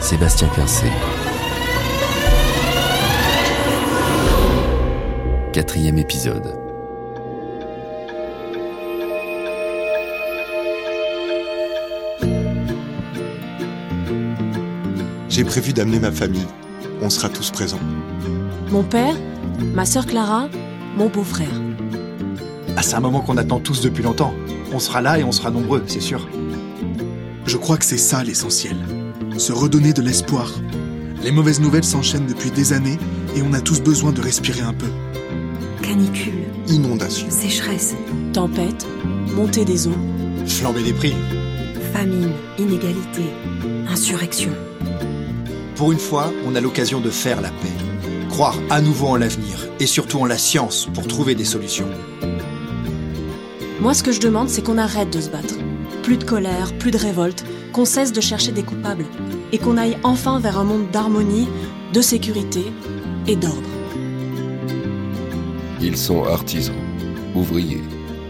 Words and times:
Sébastien 0.00 0.48
Quincé. 0.48 0.86
Quatrième 5.52 5.98
épisode. 5.98 6.54
J'ai 15.28 15.44
prévu 15.44 15.72
d'amener 15.72 15.98
ma 15.98 16.12
famille. 16.12 16.46
On 17.00 17.10
sera 17.10 17.28
tous 17.28 17.50
présents. 17.50 17.78
Mon 18.70 18.82
père, 18.82 19.16
ma 19.74 19.84
sœur 19.86 20.06
Clara, 20.06 20.48
mon 20.96 21.08
beau-frère. 21.08 21.48
Ah, 22.76 22.82
c'est 22.82 22.94
un 22.94 23.00
moment 23.00 23.20
qu'on 23.20 23.38
attend 23.38 23.58
tous 23.58 23.80
depuis 23.80 24.02
longtemps. 24.02 24.34
On 24.72 24.78
sera 24.78 25.00
là 25.00 25.18
et 25.18 25.24
on 25.24 25.32
sera 25.32 25.50
nombreux, 25.50 25.82
c'est 25.86 26.00
sûr. 26.00 26.28
Je 27.54 27.58
crois 27.60 27.76
que 27.76 27.84
c'est 27.84 27.98
ça 27.98 28.24
l'essentiel. 28.24 28.76
Se 29.38 29.52
redonner 29.52 29.92
de 29.92 30.02
l'espoir. 30.02 30.50
Les 31.22 31.30
mauvaises 31.30 31.60
nouvelles 31.60 31.84
s'enchaînent 31.84 32.26
depuis 32.26 32.50
des 32.50 32.72
années 32.72 32.98
et 33.36 33.42
on 33.42 33.52
a 33.52 33.60
tous 33.60 33.80
besoin 33.80 34.10
de 34.10 34.20
respirer 34.20 34.62
un 34.62 34.72
peu. 34.72 34.88
Canicule, 35.80 36.34
Inondation. 36.66 37.30
sécheresse, 37.30 37.94
Tempête, 38.32 38.84
montée 39.36 39.64
des 39.64 39.86
eaux. 39.86 39.94
Flamber 40.48 40.82
des 40.82 40.92
prix. 40.92 41.14
famine, 41.92 42.32
inégalité, 42.58 43.22
insurrection. 43.88 44.50
Pour 45.76 45.92
une 45.92 46.00
fois, 46.00 46.32
on 46.44 46.56
a 46.56 46.60
l'occasion 46.60 47.00
de 47.00 47.10
faire 47.10 47.40
la 47.40 47.50
paix. 47.50 47.70
Croire 48.30 48.58
à 48.68 48.80
nouveau 48.80 49.06
en 49.06 49.16
l'avenir 49.16 49.68
et 49.78 49.86
surtout 49.86 50.18
en 50.18 50.26
la 50.26 50.38
science 50.38 50.88
pour 50.92 51.06
trouver 51.06 51.36
des 51.36 51.44
solutions. 51.44 51.88
Moi, 53.80 53.94
ce 53.94 54.02
que 54.02 54.10
je 54.10 54.18
demande, 54.18 54.48
c'est 54.48 54.62
qu'on 54.62 54.76
arrête 54.78 55.10
de 55.10 55.20
se 55.20 55.28
battre. 55.30 55.54
Plus 56.04 56.18
de 56.18 56.24
colère, 56.24 56.76
plus 56.78 56.90
de 56.90 56.98
révolte, 56.98 57.46
qu'on 57.72 57.86
cesse 57.86 58.12
de 58.12 58.20
chercher 58.20 58.52
des 58.52 58.62
coupables 58.62 59.06
et 59.52 59.58
qu'on 59.58 59.78
aille 59.78 59.96
enfin 60.02 60.38
vers 60.38 60.58
un 60.58 60.64
monde 60.64 60.90
d'harmonie, 60.92 61.48
de 61.94 62.02
sécurité 62.02 62.66
et 63.26 63.36
d'ordre. 63.36 63.70
Ils 65.80 65.96
sont 65.96 66.24
artisans, 66.24 66.76
ouvriers, 67.34 67.80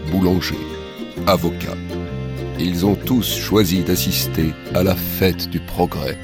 boulangers, 0.09 0.55
avocats. 1.27 1.77
Ils 2.57 2.85
ont 2.85 2.95
tous 2.95 3.35
choisi 3.35 3.81
d'assister 3.81 4.53
à 4.73 4.81
la 4.81 4.95
fête 4.95 5.49
du 5.49 5.59
progrès. 5.59 6.17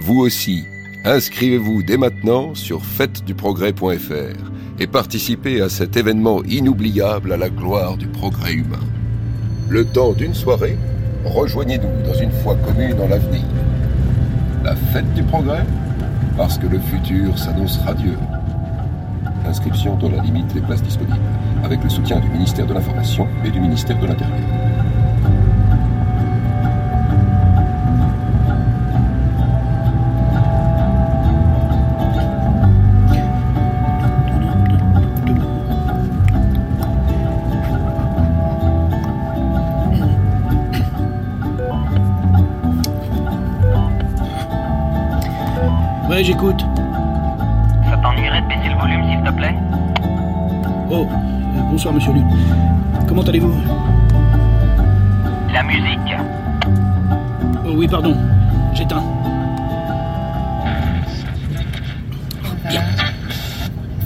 Vous 0.00 0.20
aussi, 0.20 0.64
inscrivez-vous 1.04 1.82
dès 1.82 1.98
maintenant 1.98 2.54
sur 2.54 2.86
fêteduprogrès.fr 2.86 4.80
et 4.80 4.86
participez 4.86 5.60
à 5.60 5.68
cet 5.68 5.98
événement 5.98 6.42
inoubliable 6.44 7.34
à 7.34 7.36
la 7.36 7.50
gloire 7.50 7.98
du 7.98 8.08
progrès 8.08 8.54
humain. 8.54 8.80
Le 9.70 9.84
temps 9.84 10.12
d'une 10.14 10.32
soirée, 10.32 10.78
rejoignez-nous 11.26 12.02
dans 12.06 12.18
une 12.18 12.30
foi 12.30 12.56
commune 12.64 12.98
en 13.02 13.06
l'avenir. 13.06 13.42
La 14.64 14.74
fête 14.74 15.12
du 15.12 15.22
progrès 15.22 15.66
Parce 16.38 16.56
que 16.56 16.66
le 16.66 16.78
futur 16.78 17.38
s'annonce 17.38 17.76
radieux. 17.84 18.16
Inscription 19.46 19.96
dans 19.96 20.08
la 20.08 20.22
limite 20.22 20.54
des 20.54 20.62
places 20.62 20.82
disponibles, 20.82 21.20
avec 21.62 21.84
le 21.84 21.90
soutien 21.90 22.18
du 22.18 22.30
ministère 22.30 22.66
de 22.66 22.72
l'Information 22.72 23.28
et 23.44 23.50
du 23.50 23.60
ministère 23.60 23.98
de 23.98 24.06
l'Intérieur. 24.06 24.67
Ouais, 46.18 46.24
j'écoute. 46.24 46.64
Ça 47.88 47.96
t'ennuierait 47.98 48.42
de 48.42 48.48
baisser 48.48 48.70
le 48.70 48.74
volume, 48.80 49.04
s'il 49.08 49.22
te 49.22 49.30
plaît? 49.30 49.54
Oh, 50.90 51.06
euh, 51.08 51.60
bonsoir, 51.70 51.94
monsieur 51.94 52.12
Lu. 52.12 52.22
Comment 53.06 53.22
allez-vous? 53.22 53.54
La 55.52 55.62
musique. 55.62 56.16
Oh, 57.64 57.70
oui, 57.76 57.86
pardon. 57.86 58.16
J'éteins. 58.74 59.00
Bien. 62.68 62.82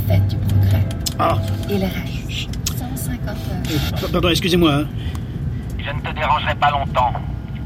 Fête 0.07 0.29
du 0.29 0.37
progrès. 0.37 0.85
Ah, 1.19 1.37
Et 1.71 1.79
le 1.79 1.85
reste 1.85 2.59
150 2.77 3.27
heures. 3.27 3.35
euh, 3.71 4.01
pa- 4.03 4.09
pardon, 4.13 4.29
excusez-moi. 4.29 4.71
hein. 4.75 4.85
Je 5.79 5.91
ne 5.91 6.01
te 6.03 6.15
dérangerai 6.15 6.55
pas 6.57 6.73
longtemps. 6.73 7.13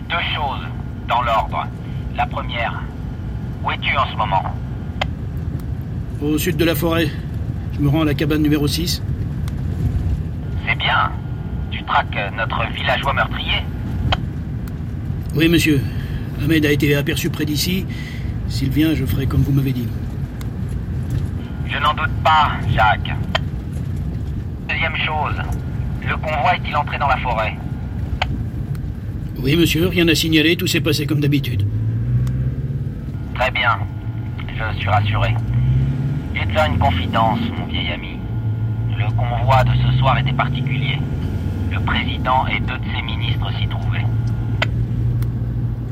Deux 0.09 0.23
choses, 0.37 0.65
dans 1.09 1.23
l'ordre. 1.23 1.67
La 2.17 2.27
première, 2.27 2.81
où 3.67 3.71
es-tu 3.73 3.97
en 3.97 4.07
ce 4.11 4.17
moment 4.17 4.45
Au 6.23 6.39
sud 6.39 6.57
de 6.57 6.65
la 6.65 6.75
forêt. 6.75 7.09
Je 7.75 7.81
me 7.81 7.89
rends 7.89 8.03
à 8.03 8.05
la 8.05 8.15
cabane 8.15 8.43
numéro 8.43 8.69
6. 8.69 9.03
C'est 10.67 10.79
bien. 10.79 11.11
Tu 11.71 11.83
traques 11.83 12.17
euh, 12.17 12.31
notre 12.37 12.65
villageois 12.73 13.13
meurtrier 13.13 13.63
Oui, 15.35 15.49
monsieur. 15.49 15.81
Ahmed 16.43 16.65
a 16.65 16.71
été 16.71 16.95
aperçu 16.95 17.29
près 17.29 17.45
d'ici. 17.45 17.85
S'il 18.49 18.71
vient, 18.71 18.95
je 18.95 19.05
ferai 19.05 19.27
comme 19.27 19.43
vous 19.43 19.53
m'avez 19.53 19.73
dit. 19.73 19.89
Je 21.69 21.79
n'en 21.79 21.93
doute 21.95 22.15
pas, 22.23 22.53
Jacques. 22.73 23.13
Deuxième 24.69 24.97
chose, 24.97 25.35
le 26.09 26.17
convoi 26.17 26.55
est-il 26.55 26.77
entré 26.77 26.99
dans 26.99 27.09
la 27.09 27.17
forêt 27.17 27.57
Oui, 29.39 29.57
monsieur, 29.57 29.89
rien 29.89 30.07
à 30.07 30.15
signaler, 30.15 30.57
tout 30.57 30.67
s'est 30.69 30.81
passé 30.81 31.07
comme 31.07 31.21
d'habitude. 31.21 31.67
Très 33.39 33.51
bien. 33.51 33.79
Je 34.49 34.79
suis 34.79 34.89
rassuré. 34.89 35.35
Je 36.35 36.41
vais 36.41 36.47
te 36.47 36.53
faire 36.53 36.65
une 36.65 36.79
confidence, 36.79 37.39
mon 37.59 37.67
vieil 37.67 37.93
ami. 37.93 38.19
Le 38.99 39.11
convoi 39.13 39.63
de 39.65 39.73
ce 39.75 39.99
soir 39.99 40.17
était 40.19 40.33
particulier. 40.33 40.99
Le 41.71 41.79
président 41.81 42.47
et 42.47 42.61
deux 42.61 42.79
de 42.79 42.85
ses 42.95 43.03
ministres 43.03 43.53
s'y 43.59 43.69
trouvaient. 43.69 44.07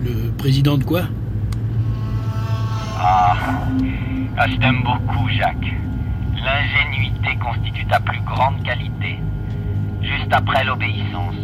Le 0.03 0.31
président 0.39 0.79
de 0.79 0.85
quoi? 0.85 1.03
Ah, 2.99 3.37
ah, 4.39 4.49
je 4.49 4.57
t'aime 4.57 4.83
beaucoup, 4.83 5.29
Jacques. 5.29 5.75
L'ingénuité 6.43 7.37
constitue 7.43 7.85
ta 7.87 8.01
plus 8.01 8.21
grande 8.21 8.63
qualité. 8.63 9.19
Juste 10.01 10.33
après 10.33 10.65
l'obéissance. 10.65 11.35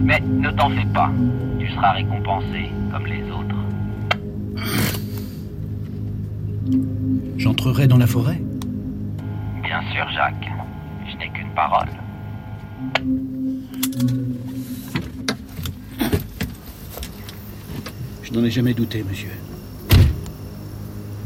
Mais 0.00 0.20
ne 0.20 0.50
t'en 0.50 0.70
fais 0.70 0.86
pas. 0.86 1.10
Tu 1.60 1.68
seras 1.68 1.92
récompensé 1.92 2.72
comme 2.90 3.06
les 3.06 3.30
autres. 3.30 3.56
J'entrerai 7.38 7.86
dans 7.86 7.98
la 7.98 8.06
forêt 8.06 8.40
Bien 9.62 9.80
sûr, 9.92 10.06
Jacques. 10.14 10.50
Je 11.10 11.16
n'ai 11.16 11.28
qu'une 11.30 11.50
parole. 11.54 11.88
Je 18.22 18.32
n'en 18.32 18.44
ai 18.44 18.50
jamais 18.50 18.74
douté, 18.74 19.02
monsieur. 19.02 19.30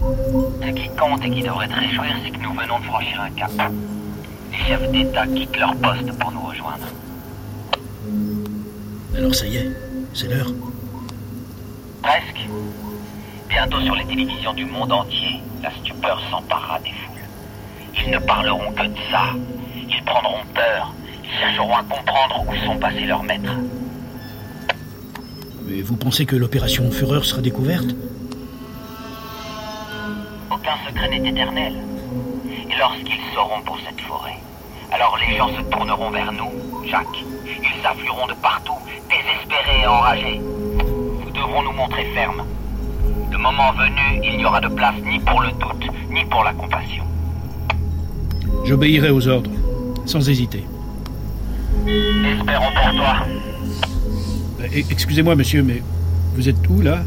Ce 0.00 0.70
qui 0.70 0.88
compte 0.96 1.24
et 1.24 1.30
qui 1.30 1.42
devrait 1.42 1.68
te 1.68 1.74
réjouir, 1.74 2.16
c'est 2.24 2.30
que 2.30 2.42
nous 2.42 2.52
venons 2.52 2.78
de 2.78 2.84
franchir 2.84 3.20
un 3.20 3.30
cap. 3.30 3.50
Les 4.52 4.58
chefs 4.58 4.90
d'État 4.90 5.26
quittent 5.26 5.58
leur 5.58 5.74
poste 5.76 6.12
pour 6.18 6.32
nous 6.32 6.40
rejoindre. 6.40 6.86
Alors 9.16 9.34
ça 9.34 9.46
y 9.46 9.56
est, 9.56 9.70
c'est 10.14 10.28
l'heure. 10.28 10.52
Presque. 12.02 12.48
Bientôt 13.56 13.80
sur 13.80 13.94
les 13.94 14.04
télévisions 14.04 14.52
du 14.52 14.66
monde 14.66 14.92
entier, 14.92 15.40
la 15.62 15.70
stupeur 15.70 16.20
s'emparera 16.30 16.78
des 16.80 16.90
foules. 16.90 18.04
Ils 18.04 18.10
ne 18.10 18.18
parleront 18.18 18.70
que 18.72 18.82
de 18.82 18.98
ça. 19.10 19.28
Ils 19.88 20.04
prendront 20.04 20.44
peur. 20.54 20.92
Ils 21.24 21.40
chercheront 21.40 21.74
à 21.74 21.82
comprendre 21.84 22.44
où 22.46 22.54
sont 22.66 22.76
passés 22.78 23.06
leurs 23.06 23.22
maîtres. 23.22 23.54
Mais 25.64 25.80
vous 25.80 25.96
pensez 25.96 26.26
que 26.26 26.36
l'opération 26.36 26.90
Fureur 26.90 27.24
sera 27.24 27.40
découverte? 27.40 27.96
Aucun 30.50 30.76
secret 30.86 31.08
n'est 31.08 31.30
éternel. 31.30 31.76
Et 32.70 32.76
lorsqu'ils 32.78 33.34
sauront 33.34 33.62
pour 33.62 33.78
cette 33.88 34.02
forêt, 34.02 34.36
alors 34.92 35.16
les 35.26 35.34
gens 35.34 35.48
se 35.48 35.62
tourneront 35.62 36.10
vers 36.10 36.30
nous, 36.30 36.52
Jacques. 36.84 37.24
Ils 37.46 37.82
s'afflueront 37.82 38.26
de 38.26 38.34
partout, 38.34 38.76
désespérés 39.08 39.80
et 39.80 39.86
enragés. 39.86 40.40
Nous 41.24 41.30
devrons 41.30 41.62
nous 41.62 41.72
montrer 41.72 42.04
fermes. 42.12 42.44
Le 43.36 43.42
moment 43.42 43.70
venu, 43.72 44.22
il 44.24 44.38
n'y 44.38 44.46
aura 44.46 44.62
de 44.62 44.68
place 44.68 44.94
ni 45.04 45.20
pour 45.20 45.42
le 45.42 45.48
doute, 45.60 45.90
ni 46.10 46.24
pour 46.24 46.42
la 46.42 46.54
compassion. 46.54 47.04
J'obéirai 48.64 49.10
aux 49.10 49.28
ordres, 49.28 49.50
sans 50.06 50.26
hésiter. 50.26 50.64
Espérons 51.86 52.72
pour 52.74 52.96
toi. 52.96 53.26
Euh, 54.62 54.64
e- 54.74 54.84
Excusez-moi, 54.90 55.34
monsieur, 55.36 55.62
mais 55.62 55.82
vous 56.34 56.48
êtes 56.48 56.66
où, 56.70 56.80
là? 56.80 57.00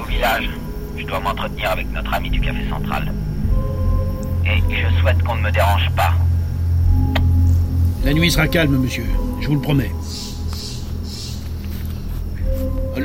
Au 0.00 0.04
village, 0.04 0.48
je 0.96 1.04
dois 1.04 1.18
m'entretenir 1.18 1.72
avec 1.72 1.90
notre 1.92 2.14
ami 2.14 2.30
du 2.30 2.40
café 2.40 2.60
central. 2.70 3.12
Et 4.46 4.60
je 4.70 5.00
souhaite 5.00 5.20
qu'on 5.24 5.34
ne 5.34 5.42
me 5.42 5.50
dérange 5.50 5.90
pas. 5.96 6.12
La 8.04 8.12
nuit 8.14 8.30
sera 8.30 8.46
calme, 8.46 8.76
monsieur. 8.78 9.06
Je 9.40 9.48
vous 9.48 9.56
le 9.56 9.60
promets. 9.60 9.90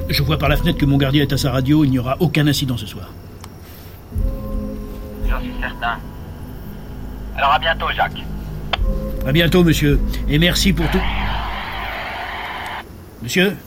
Je 0.10 0.24
vois 0.24 0.38
par 0.38 0.50
la 0.50 0.56
fenêtre 0.56 0.78
que 0.78 0.86
mon 0.86 0.98
gardien 0.98 1.24
est 1.24 1.34
à 1.34 1.38
sa 1.38 1.52
radio. 1.52 1.84
Il 1.84 1.92
n'y 1.92 2.00
aura 2.00 2.16
aucun 2.20 2.48
incident 2.48 2.78
ce 2.78 2.86
soir. 2.86 3.10
J'en 5.30 5.42
suis 5.42 5.52
certain. 5.60 6.00
Alors 7.36 7.52
à 7.52 7.60
bientôt, 7.60 7.88
Jacques. 7.96 8.24
À 9.26 9.32
bientôt, 9.32 9.64
monsieur. 9.64 10.00
Et 10.30 10.40
merci 10.40 10.72
pour 10.72 10.90
tout. 10.90 11.02
Monsieur 13.22 13.58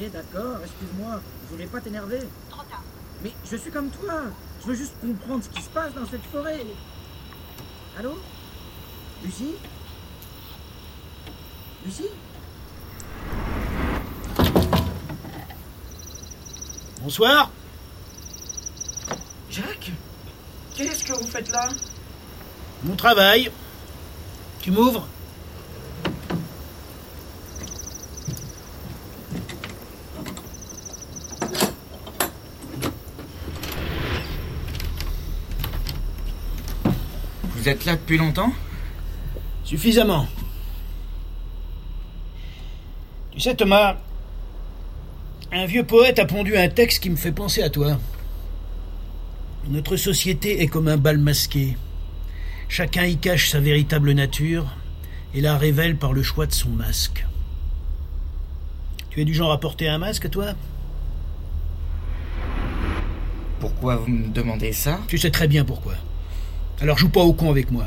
Ok, 0.00 0.10
d'accord, 0.12 0.56
excuse-moi, 0.64 1.20
je 1.44 1.52
voulais 1.52 1.66
pas 1.66 1.80
t'énerver. 1.80 2.20
Trop 2.48 2.62
tard. 2.62 2.82
Mais 3.22 3.32
je 3.50 3.56
suis 3.56 3.69
comme 3.80 3.90
toi, 3.92 4.24
je 4.60 4.66
veux 4.66 4.74
juste 4.74 4.92
comprendre 5.00 5.42
ce 5.42 5.48
qui 5.48 5.62
se 5.62 5.70
passe 5.70 5.94
dans 5.94 6.06
cette 6.06 6.24
forêt. 6.30 6.66
Allô? 7.98 8.18
Lucie? 9.24 9.54
Lucie? 11.86 12.10
Bonsoir. 17.00 17.50
Jacques? 19.50 19.92
Qu'est-ce 20.74 21.02
que 21.02 21.14
vous 21.14 21.26
faites 21.26 21.50
là? 21.50 21.70
Mon 22.82 22.96
travail. 22.96 23.50
Tu 24.60 24.70
m'ouvres 24.72 25.08
Vous 37.59 37.59
êtes 37.70 37.84
là 37.84 37.96
depuis 37.96 38.18
longtemps 38.18 38.52
Suffisamment. 39.64 40.26
Tu 43.30 43.40
sais, 43.40 43.54
Thomas, 43.54 43.96
un 45.52 45.66
vieux 45.66 45.84
poète 45.84 46.18
a 46.18 46.24
pondu 46.24 46.56
un 46.56 46.68
texte 46.68 47.02
qui 47.02 47.10
me 47.10 47.16
fait 47.16 47.32
penser 47.32 47.62
à 47.62 47.70
toi. 47.70 47.98
Notre 49.68 49.96
société 49.96 50.62
est 50.62 50.66
comme 50.66 50.88
un 50.88 50.96
bal 50.96 51.18
masqué. 51.18 51.76
Chacun 52.68 53.04
y 53.04 53.16
cache 53.16 53.50
sa 53.50 53.60
véritable 53.60 54.12
nature 54.12 54.66
et 55.34 55.40
la 55.40 55.56
révèle 55.56 55.96
par 55.96 56.12
le 56.12 56.22
choix 56.22 56.46
de 56.46 56.52
son 56.52 56.70
masque. 56.70 57.26
Tu 59.10 59.20
es 59.20 59.24
du 59.24 59.34
genre 59.34 59.52
à 59.52 59.60
porter 59.60 59.88
un 59.88 59.98
masque, 59.98 60.30
toi? 60.30 60.54
Pourquoi 63.60 63.96
vous 63.96 64.08
me 64.08 64.28
demandez 64.28 64.72
ça? 64.72 65.00
Tu 65.06 65.18
sais 65.18 65.30
très 65.30 65.46
bien 65.46 65.64
pourquoi. 65.64 65.94
Alors 66.80 66.96
joue 66.96 67.10
pas 67.10 67.20
au 67.20 67.34
con 67.34 67.50
avec 67.50 67.70
moi. 67.70 67.86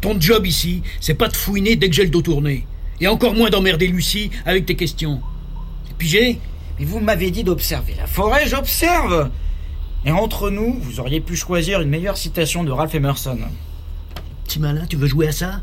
Ton 0.00 0.18
job 0.18 0.46
ici, 0.46 0.82
c'est 1.00 1.14
pas 1.14 1.28
de 1.28 1.36
fouiner 1.36 1.76
dès 1.76 1.88
que 1.88 1.94
j'ai 1.94 2.04
le 2.04 2.10
dos 2.10 2.22
tourné. 2.22 2.66
Et 3.00 3.08
encore 3.08 3.34
moins 3.34 3.50
d'emmerder 3.50 3.86
Lucie 3.86 4.30
avec 4.46 4.64
tes 4.64 4.76
questions. 4.76 5.20
Pigé 5.98 6.40
Mais 6.78 6.84
vous 6.84 7.00
m'avez 7.00 7.30
dit 7.30 7.44
d'observer 7.44 7.94
la 7.96 8.06
forêt, 8.06 8.46
j'observe 8.46 9.30
Et 10.06 10.12
entre 10.12 10.50
nous, 10.50 10.78
vous 10.80 11.00
auriez 11.00 11.20
pu 11.20 11.36
choisir 11.36 11.80
une 11.80 11.90
meilleure 11.90 12.16
citation 12.16 12.64
de 12.64 12.70
Ralph 12.70 12.94
Emerson. 12.94 13.38
Petit 14.44 14.60
malin, 14.60 14.86
tu 14.88 14.96
veux 14.96 15.08
jouer 15.08 15.28
à 15.28 15.32
ça? 15.32 15.60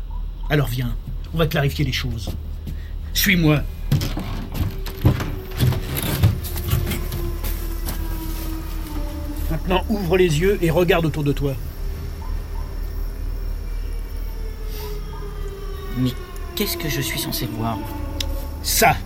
Alors 0.48 0.68
viens, 0.68 0.94
on 1.34 1.38
va 1.38 1.46
clarifier 1.46 1.84
les 1.84 1.92
choses. 1.92 2.30
Suis-moi. 3.12 3.62
Maintenant, 9.50 9.84
ouvre 9.88 10.16
les 10.16 10.38
yeux 10.40 10.58
et 10.62 10.70
regarde 10.70 11.06
autour 11.06 11.24
de 11.24 11.32
toi. 11.32 11.54
Mais 15.96 16.10
qu'est-ce 16.54 16.76
que 16.76 16.88
je 16.88 17.00
suis 17.00 17.18
censé 17.18 17.46
voir? 17.46 17.78
Ça. 18.62 18.96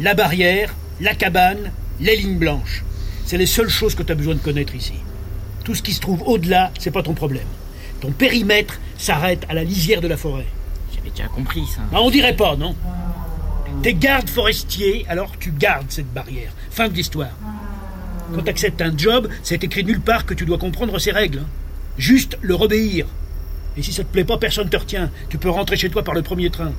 La 0.00 0.14
barrière, 0.14 0.74
la 1.00 1.14
cabane, 1.14 1.72
les 2.00 2.16
lignes 2.16 2.38
blanches. 2.38 2.84
C'est 3.26 3.38
les 3.38 3.46
seules 3.46 3.68
choses 3.68 3.94
que 3.94 4.02
tu 4.02 4.12
as 4.12 4.14
besoin 4.14 4.34
de 4.34 4.40
connaître 4.40 4.74
ici. 4.74 4.94
Tout 5.64 5.74
ce 5.74 5.82
qui 5.82 5.92
se 5.92 6.00
trouve 6.00 6.22
au-delà, 6.22 6.70
c'est 6.78 6.90
pas 6.90 7.02
ton 7.02 7.14
problème. 7.14 7.46
Ton 8.00 8.12
périmètre 8.12 8.78
s'arrête 8.96 9.44
à 9.48 9.54
la 9.54 9.64
lisière 9.64 10.00
de 10.00 10.08
la 10.08 10.16
forêt. 10.16 10.46
J'avais 10.94 11.10
déjà 11.10 11.26
compris 11.28 11.64
ça. 11.66 11.82
Bah, 11.92 11.98
on 12.00 12.10
dirait 12.10 12.36
pas, 12.36 12.56
non? 12.56 12.74
T'es 13.82 13.92
garde 13.94 14.28
forestier, 14.30 15.04
alors 15.08 15.32
tu 15.38 15.50
gardes 15.52 15.90
cette 15.90 16.12
barrière. 16.12 16.52
Fin 16.70 16.88
de 16.88 16.94
l'histoire. 16.94 17.30
Quand 18.34 18.42
tu 18.42 18.50
acceptes 18.50 18.80
un 18.82 18.96
job, 18.96 19.28
c'est 19.42 19.62
écrit 19.64 19.84
nulle 19.84 20.00
part 20.00 20.24
que 20.26 20.34
tu 20.34 20.44
dois 20.46 20.58
comprendre 20.58 20.98
ses 20.98 21.10
règles. 21.12 21.40
hein. 21.40 21.48
Juste 21.98 22.38
leur 22.40 22.60
obéir. 22.62 23.06
Et 23.78 23.82
si 23.82 23.92
ça 23.92 24.02
te 24.02 24.12
plaît 24.12 24.24
pas, 24.24 24.38
personne 24.38 24.68
te 24.68 24.76
retient. 24.76 25.08
Tu 25.28 25.38
peux 25.38 25.48
rentrer 25.48 25.76
chez 25.76 25.88
toi 25.88 26.02
par 26.02 26.12
le 26.12 26.22
premier 26.22 26.50
train. 26.50 26.72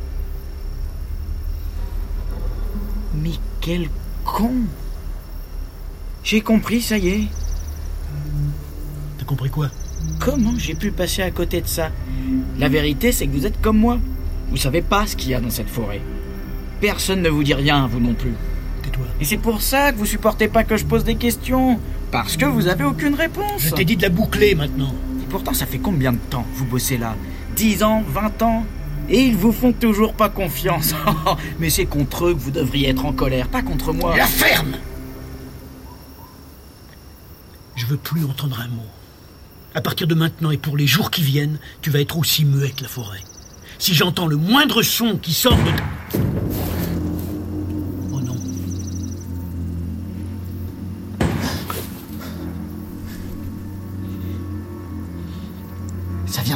Mais 3.15 3.31
quel 3.61 3.87
con 4.25 4.51
J'ai 6.25 6.41
compris, 6.41 6.81
ça 6.81 6.97
y 6.97 7.07
est. 7.07 7.27
T'as 9.17 9.23
compris 9.23 9.49
quoi? 9.49 9.69
Comment 10.19 10.53
j'ai 10.57 10.75
pu 10.75 10.91
passer 10.91 11.21
à 11.21 11.31
côté 11.31 11.61
de 11.61 11.67
ça? 11.67 11.89
La 12.57 12.67
vérité, 12.67 13.13
c'est 13.13 13.27
que 13.27 13.31
vous 13.31 13.45
êtes 13.45 13.61
comme 13.61 13.77
moi. 13.77 13.97
Vous 14.49 14.57
savez 14.57 14.81
pas 14.81 15.07
ce 15.07 15.15
qu'il 15.15 15.29
y 15.29 15.33
a 15.33 15.39
dans 15.39 15.49
cette 15.49 15.69
forêt. 15.69 16.01
Personne 16.81 17.21
ne 17.21 17.29
vous 17.29 17.43
dit 17.43 17.53
rien, 17.53 17.87
vous 17.87 18.01
non 18.01 18.13
plus. 18.13 18.33
Tais-toi. 18.83 19.05
Et 19.21 19.25
c'est 19.25 19.37
pour 19.37 19.61
ça 19.61 19.93
que 19.93 19.97
vous 19.97 20.05
supportez 20.05 20.49
pas 20.49 20.65
que 20.65 20.75
je 20.75 20.83
pose 20.83 21.05
des 21.05 21.15
questions. 21.15 21.79
Parce 22.11 22.35
que 22.35 22.45
vous 22.45 22.67
avez 22.67 22.83
aucune 22.83 23.15
réponse. 23.15 23.61
Je 23.61 23.73
t'ai 23.73 23.85
dit 23.85 23.95
de 23.95 24.01
la 24.01 24.09
boucler 24.09 24.53
maintenant. 24.53 24.93
Pourtant, 25.29 25.53
ça 25.53 25.65
fait 25.65 25.77
combien 25.77 26.11
de 26.11 26.17
temps 26.17 26.43
que 26.43 26.57
vous 26.57 26.65
bossez 26.65 26.97
là? 26.97 27.15
10 27.55 27.83
ans 27.83 28.03
20 28.07 28.41
ans? 28.41 28.65
Et 29.09 29.25
ils 29.25 29.35
vous 29.35 29.51
font 29.51 29.73
toujours 29.73 30.13
pas 30.13 30.29
confiance. 30.29 30.93
Mais 31.59 31.69
c'est 31.69 31.85
contre 31.85 32.27
eux 32.27 32.33
que 32.33 32.39
vous 32.39 32.51
devriez 32.51 32.89
être 32.89 33.05
en 33.05 33.13
colère, 33.13 33.47
pas 33.47 33.61
contre 33.61 33.91
moi. 33.93 34.15
La 34.15 34.25
ferme 34.25 34.75
Je 37.75 37.85
veux 37.85 37.97
plus 37.97 38.23
entendre 38.25 38.59
un 38.59 38.67
mot. 38.67 38.85
À 39.75 39.81
partir 39.81 40.07
de 40.07 40.15
maintenant 40.15 40.51
et 40.51 40.57
pour 40.57 40.77
les 40.77 40.87
jours 40.87 41.11
qui 41.11 41.21
viennent, 41.21 41.59
tu 41.81 41.89
vas 41.89 42.01
être 42.01 42.17
aussi 42.17 42.43
muette, 42.43 42.81
la 42.81 42.87
forêt. 42.87 43.21
Si 43.77 43.93
j'entends 43.93 44.27
le 44.27 44.35
moindre 44.35 44.81
son 44.81 45.17
qui 45.17 45.33
sort 45.33 45.57
de... 45.57 46.48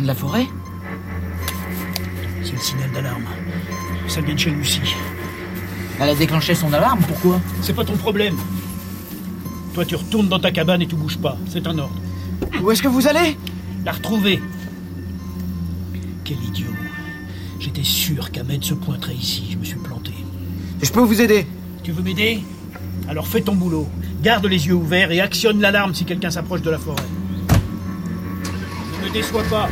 de 0.04 0.08
la 0.08 0.16
forêt 0.16 0.48
C'est 2.44 2.54
le 2.54 2.60
signal 2.60 2.92
d'alarme. 2.92 3.24
Ça 4.08 4.22
vient 4.22 4.36
de 4.36 4.40
chez 4.40 4.52
Lucie. 4.52 4.82
Elle 6.00 6.10
a 6.10 6.16
déclenché 6.16 6.54
son 6.56 6.72
alarme, 6.74 7.00
pourquoi? 7.08 7.40
C'est 7.62 7.74
pas 7.74 7.86
ton 7.86 7.96
problème. 7.96 8.36
Toi, 9.74 9.86
tu 9.86 9.96
retournes 9.96 10.28
dans 10.28 10.40
ta 10.40 10.52
cabane 10.52 10.82
et 10.82 10.88
tu 10.88 10.96
bouges 10.96 11.18
pas. 11.18 11.38
C'est 11.48 11.66
un 11.68 11.78
ordre. 11.80 11.96
Où 12.62 12.70
est-ce 12.70 12.84
que 12.84 12.88
vous 12.88 13.08
allez? 13.08 13.38
La 13.86 13.94
retrouver. 13.94 14.42
Quel 16.26 16.44
idiot. 16.44 16.68
J'étais 17.60 17.84
sûr 17.84 18.32
qu'Ahmed 18.32 18.64
se 18.64 18.74
pointerait 18.74 19.16
ici. 19.16 19.48
Je 19.52 19.58
me 19.58 19.64
suis 19.64 19.80
planté. 19.80 20.12
Je 20.82 20.92
peux 20.92 21.02
vous 21.02 21.22
aider? 21.22 21.48
Tu 21.82 21.92
veux 21.92 22.04
m'aider? 22.04 22.44
Alors 23.08 23.28
fais 23.28 23.42
ton 23.42 23.56
boulot. 23.56 23.88
Garde 24.22 24.46
les 24.46 24.68
yeux 24.68 24.76
ouverts 24.76 25.12
et 25.12 25.22
actionne 25.22 25.62
l'alarme 25.62 25.94
si 25.94 26.04
quelqu'un 26.04 26.30
s'approche 26.30 26.62
de 26.62 26.70
la 26.70 26.78
forêt. 26.78 27.04
Ne 29.04 29.10
me 29.10 29.14
déçois 29.14 29.44
pas. 29.44 29.68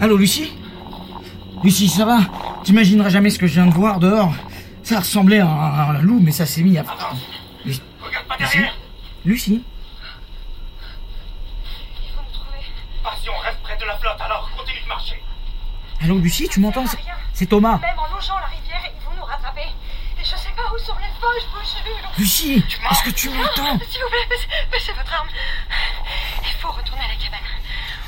Allô, 0.00 0.16
Lucie 0.16 0.52
Lucie, 1.62 1.88
ça 1.88 2.04
va 2.04 2.18
T'imagineras 2.64 3.08
jamais 3.10 3.30
ce 3.30 3.38
que 3.38 3.46
je 3.46 3.54
viens 3.54 3.66
de 3.66 3.74
voir 3.74 3.98
dehors 4.00 4.32
Ça 4.82 5.00
ressemblait 5.00 5.40
à 5.40 5.46
un, 5.46 5.50
à 5.78 5.82
un 5.90 5.98
loup, 6.02 6.20
mais 6.20 6.32
ça 6.32 6.46
s'est 6.46 6.62
mis 6.62 6.78
à... 6.78 6.84
Lucie 7.64 7.82
Regarde 8.00 8.26
pas 8.26 8.36
Lucie 8.38 8.52
derrière 8.56 8.74
Lucie 9.24 9.64
Passion, 13.02 13.32
reste 13.42 13.58
près 13.62 13.76
de 13.76 13.84
la 13.84 13.96
flotte, 13.98 14.20
alors 14.20 14.50
continue 14.56 14.80
de 14.82 14.86
marcher. 14.88 15.22
Allô, 16.02 16.18
Lucie, 16.18 16.48
tu 16.48 16.60
m'entends 16.60 16.84
C'est- 17.32 17.46
Thomas. 17.46 17.78
Même 17.78 17.98
en 17.98 18.14
longeant 18.14 18.38
la 18.38 18.46
rivière, 18.46 18.82
ils 18.84 19.02
vont 19.04 19.16
nous 19.16 19.24
rattraper. 19.24 19.62
Et 19.62 20.22
je 20.24 20.36
sais 20.36 20.52
pas 20.54 20.62
où 20.74 20.78
sont 20.78 20.92
les. 20.98 21.10
Lucie, 22.18 22.62
est-ce 22.90 23.02
que 23.02 23.10
tu 23.10 23.30
m'entends 23.30 23.78
S'il 23.88 24.00
vous 24.02 24.08
plaît, 24.10 24.36
baissez 24.70 24.92
votre 24.92 25.14
arme. 25.14 25.28
Il 26.42 26.52
faut 26.60 26.70
retourner 26.70 27.02
à 27.04 27.08
la 27.08 27.14
cabane. 27.14 27.40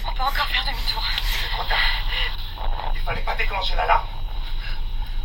On 0.06 0.12
peut 0.12 0.22
encore 0.22 0.46
faire 0.49 0.64
demi-tour. 0.66 1.02
Trop 1.52 1.64
tard. 1.64 1.78
Il 2.94 3.00
fallait 3.00 3.21
pas 3.21 3.35
déclencher 3.35 3.75
l'alarme. 3.75 4.06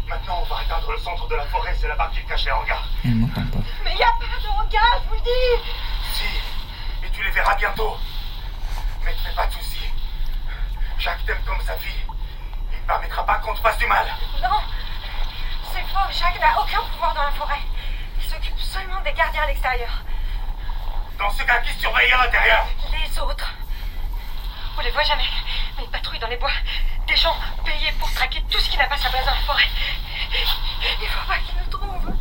Maintenant, 0.08 0.40
on 0.42 0.46
va 0.46 0.60
atteindre 0.62 0.92
le 0.92 0.98
centre 1.00 1.28
de 1.28 1.36
la 1.36 1.46
forêt, 1.46 1.76
c'est 1.80 1.88
là-bas 1.88 2.10
qu'il 2.14 2.26
cache 2.26 2.46
les 2.46 2.52
hangars. 2.52 2.84
M'entend 3.04 3.46
pas. 3.48 3.60
Mais 3.84 3.96
y 3.96 4.04
a 4.04 4.12
pas 4.12 4.40
de 4.42 4.48
hangar, 4.48 5.02
je 5.04 5.10
vous 5.10 5.16
le 5.16 5.22
dis. 5.22 5.72
Si, 6.14 7.06
et 7.06 7.10
tu 7.12 7.24
les 7.24 7.32
verras 7.32 7.56
bientôt. 7.56 7.98
Mais 9.04 9.12
ne 9.12 9.18
fais 9.18 9.36
pas 9.36 9.48
de 9.48 9.54
soucis. 9.54 9.90
Jacques 10.98 11.26
t'aime 11.26 11.42
comme 11.46 11.62
sa 11.62 11.78
fille. 11.78 12.06
Il 12.72 12.80
ne 12.80 12.88
permettra 12.88 13.26
pas 13.26 13.36
qu'on 13.36 13.54
te 13.54 13.60
fasse 13.60 13.78
du 13.78 13.86
mal. 13.88 14.08
Non, 14.42 14.62
c'est 15.72 15.84
faux. 15.84 16.12
Jacques 16.12 16.40
n'a 16.40 16.60
aucun 16.60 16.82
pouvoir 16.92 17.14
dans 17.14 17.24
la 17.24 17.32
forêt. 17.32 17.62
Il 18.18 18.28
s'occupe 18.28 18.60
seulement 18.60 19.02
des 19.02 19.14
gardiens 19.14 19.44
à 19.44 19.48
l'extérieur. 19.48 19.92
Dans 21.20 21.30
ce 21.32 21.44
cas, 21.44 21.60
qui 21.62 21.74
surveille 21.80 22.12
à 22.12 22.26
l'intérieur? 22.26 22.66
Les 22.92 23.20
autres. 23.20 23.54
On 24.78 24.82
les 24.82 24.92
voit 24.92 25.04
jamais, 25.04 25.26
mais 25.78 25.84
ils 25.86 25.90
patrouillent 25.90 26.20
dans 26.20 26.28
les 26.28 26.38
bois. 26.38 26.52
Des 27.08 27.16
gens 27.16 27.36
payés 27.66 27.92
pour 28.00 28.12
traquer 28.14 28.42
tout 28.50 28.60
ce 28.60 28.70
qui 28.70 28.78
n'a 28.78 28.86
pas 28.88 28.98
sa 28.98 29.10
place 29.10 29.26
dans 29.26 29.32
la 29.32 29.38
forêt. 29.42 29.64
Il 31.02 31.08
faut 31.08 31.28
pas 31.28 31.38
qu'ils 31.40 31.56
nous 31.64 31.70
trouvent. 31.70 32.14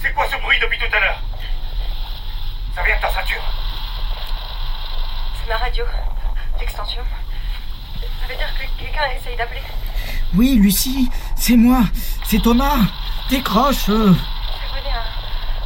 C'est 0.00 0.12
quoi 0.12 0.26
ce 0.30 0.36
bruit 0.36 0.58
depuis 0.60 0.78
tout 0.78 0.96
à 0.96 1.00
l'heure? 1.00 1.20
Ça 2.74 2.82
vient 2.82 2.96
de 2.96 3.00
ta 3.00 3.10
ceinture. 3.10 3.42
C'est 5.40 5.48
ma 5.48 5.56
radio. 5.58 5.84
L'extension. 6.58 7.02
Ça 8.20 8.26
veut 8.28 8.36
dire 8.36 8.48
que 8.54 8.82
quelqu'un 8.82 9.06
essaye 9.16 9.36
d'appeler. 9.36 9.62
Oui, 10.34 10.56
Lucie, 10.56 11.10
c'est 11.36 11.56
moi. 11.56 11.80
C'est 12.24 12.40
Thomas. 12.42 12.76
Décroche. 13.28 13.88
euh. 13.88 14.14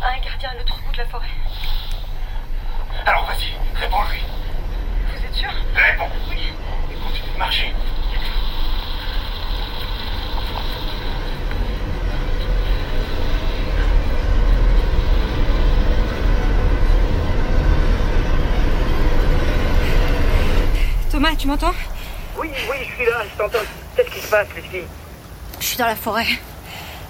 À, 0.01 0.07
à 0.07 0.11
un 0.15 0.19
gardien 0.21 0.51
à 0.51 0.55
l'autre 0.55 0.81
bout 0.83 0.93
de 0.93 0.99
la 0.99 1.07
forêt. 1.07 1.27
Alors 3.07 3.25
vas-y, 3.27 3.53
réponds-lui. 3.81 4.23
Sûr 5.39 5.49
Réponds. 5.75 6.11
Oui. 6.31 6.37
Et 6.91 6.95
continue 6.97 7.33
de 7.33 7.39
marcher. 7.39 7.73
Thomas, 21.11 21.35
tu 21.37 21.47
m'entends? 21.49 21.75
Oui, 22.39 22.49
oui, 22.71 22.77
je 22.89 22.95
suis 22.95 23.05
là, 23.07 23.23
je 23.33 23.39
t'entends. 23.43 23.65
Qu'est-ce 23.97 24.11
qui 24.11 24.21
se 24.21 24.29
passe, 24.29 24.47
Lucie 24.55 24.85
Je 25.61 25.65
suis 25.65 25.77
dans 25.77 25.87
la 25.87 25.97
forêt. 25.97 26.27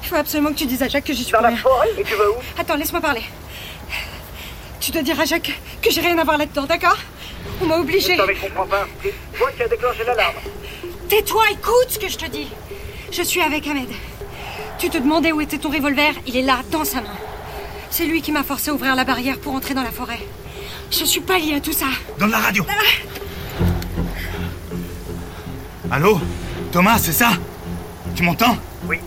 Il 0.02 0.08
faut 0.08 0.16
absolument 0.16 0.50
que 0.50 0.54
tu 0.58 0.66
dises 0.66 0.82
à 0.82 0.88
Jacques 0.88 1.04
que 1.04 1.12
j'y 1.12 1.24
suis 1.24 1.32
Dans 1.32 1.40
la 1.40 1.48
rien. 1.48 1.56
forêt 1.58 1.88
Et 1.98 2.04
tu 2.04 2.14
vas 2.14 2.30
où? 2.30 2.34
Attends, 2.58 2.76
laisse-moi 2.76 3.00
parler. 3.00 3.22
Tu 4.80 4.90
dois 4.92 5.02
dire 5.02 5.20
à 5.20 5.24
Jacques 5.24 5.52
que 5.82 5.90
j'ai 5.90 6.00
rien 6.00 6.16
à 6.18 6.24
voir 6.24 6.38
là-dedans, 6.38 6.64
d'accord? 6.64 6.96
On 7.60 7.66
m'a 7.66 7.76
obligé. 7.76 8.16
Je 8.16 8.46
comprends 8.46 8.66
pas. 8.66 8.86
C'est 9.02 9.38
toi 9.38 9.50
qui 9.56 9.62
as 9.62 9.68
déclenché 9.68 10.04
l'alarme. 10.04 10.34
Tais-toi, 11.08 11.42
écoute 11.52 11.88
ce 11.88 11.98
que 11.98 12.08
je 12.08 12.18
te 12.18 12.26
dis. 12.26 12.48
Je 13.10 13.22
suis 13.22 13.40
avec 13.40 13.66
Ahmed. 13.66 13.88
Tu 14.78 14.90
te 14.90 14.98
demandais 14.98 15.32
où 15.32 15.40
était 15.40 15.58
ton 15.58 15.70
revolver, 15.70 16.14
il 16.26 16.36
est 16.36 16.42
là, 16.42 16.60
dans 16.70 16.84
sa 16.84 17.00
main. 17.00 17.16
C'est 17.90 18.04
lui 18.04 18.22
qui 18.22 18.30
m'a 18.30 18.44
forcé 18.44 18.70
à 18.70 18.74
ouvrir 18.74 18.94
la 18.94 19.04
barrière 19.04 19.38
pour 19.38 19.54
entrer 19.54 19.74
dans 19.74 19.82
la 19.82 19.90
forêt. 19.90 20.20
Je 20.90 21.04
suis 21.04 21.20
pas 21.20 21.38
liée 21.38 21.54
à 21.54 21.60
tout 21.60 21.72
ça. 21.72 21.86
Donne 22.18 22.30
la 22.30 22.38
radio. 22.38 22.64
Allô? 25.90 26.20
Thomas, 26.70 26.98
c'est 26.98 27.12
ça? 27.12 27.30
Tu 28.14 28.22
m'entends? 28.22 28.56
Oui. 28.86 28.98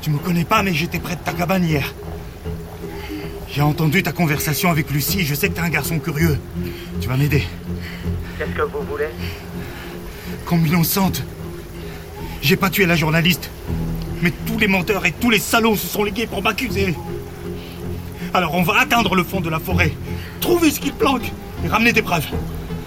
Tu 0.00 0.10
me 0.10 0.18
connais 0.18 0.44
pas, 0.44 0.62
mais 0.62 0.72
j'étais 0.72 0.98
près 0.98 1.16
de 1.16 1.20
ta 1.20 1.32
cabane 1.32 1.64
hier. 1.64 1.92
J'ai 3.54 3.62
entendu 3.62 4.02
ta 4.02 4.10
conversation 4.10 4.68
avec 4.68 4.90
Lucie, 4.90 5.24
je 5.24 5.32
sais 5.32 5.48
que 5.48 5.54
t'es 5.54 5.60
un 5.60 5.68
garçon 5.68 6.00
curieux. 6.00 6.40
Tu 7.00 7.06
vas 7.06 7.16
m'aider. 7.16 7.44
Qu'est-ce 8.36 8.50
que 8.50 8.62
vous 8.62 8.82
voulez? 8.82 9.10
Comme 10.44 10.66
innocente. 10.66 11.22
J'ai 12.42 12.56
pas 12.56 12.68
tué 12.68 12.84
la 12.84 12.96
journaliste. 12.96 13.50
Mais 14.22 14.32
tous 14.44 14.58
les 14.58 14.66
menteurs 14.66 15.06
et 15.06 15.12
tous 15.12 15.30
les 15.30 15.38
salauds 15.38 15.76
se 15.76 15.86
sont 15.86 16.02
ligués 16.02 16.26
pour 16.26 16.42
m'accuser. 16.42 16.96
Alors 18.32 18.54
on 18.54 18.64
va 18.64 18.80
atteindre 18.80 19.14
le 19.14 19.22
fond 19.22 19.40
de 19.40 19.48
la 19.48 19.60
forêt, 19.60 19.92
trouver 20.40 20.72
ce 20.72 20.80
qu'ils 20.80 20.92
planquent 20.92 21.30
et 21.64 21.68
ramener 21.68 21.92
des 21.92 22.02
preuves. 22.02 22.26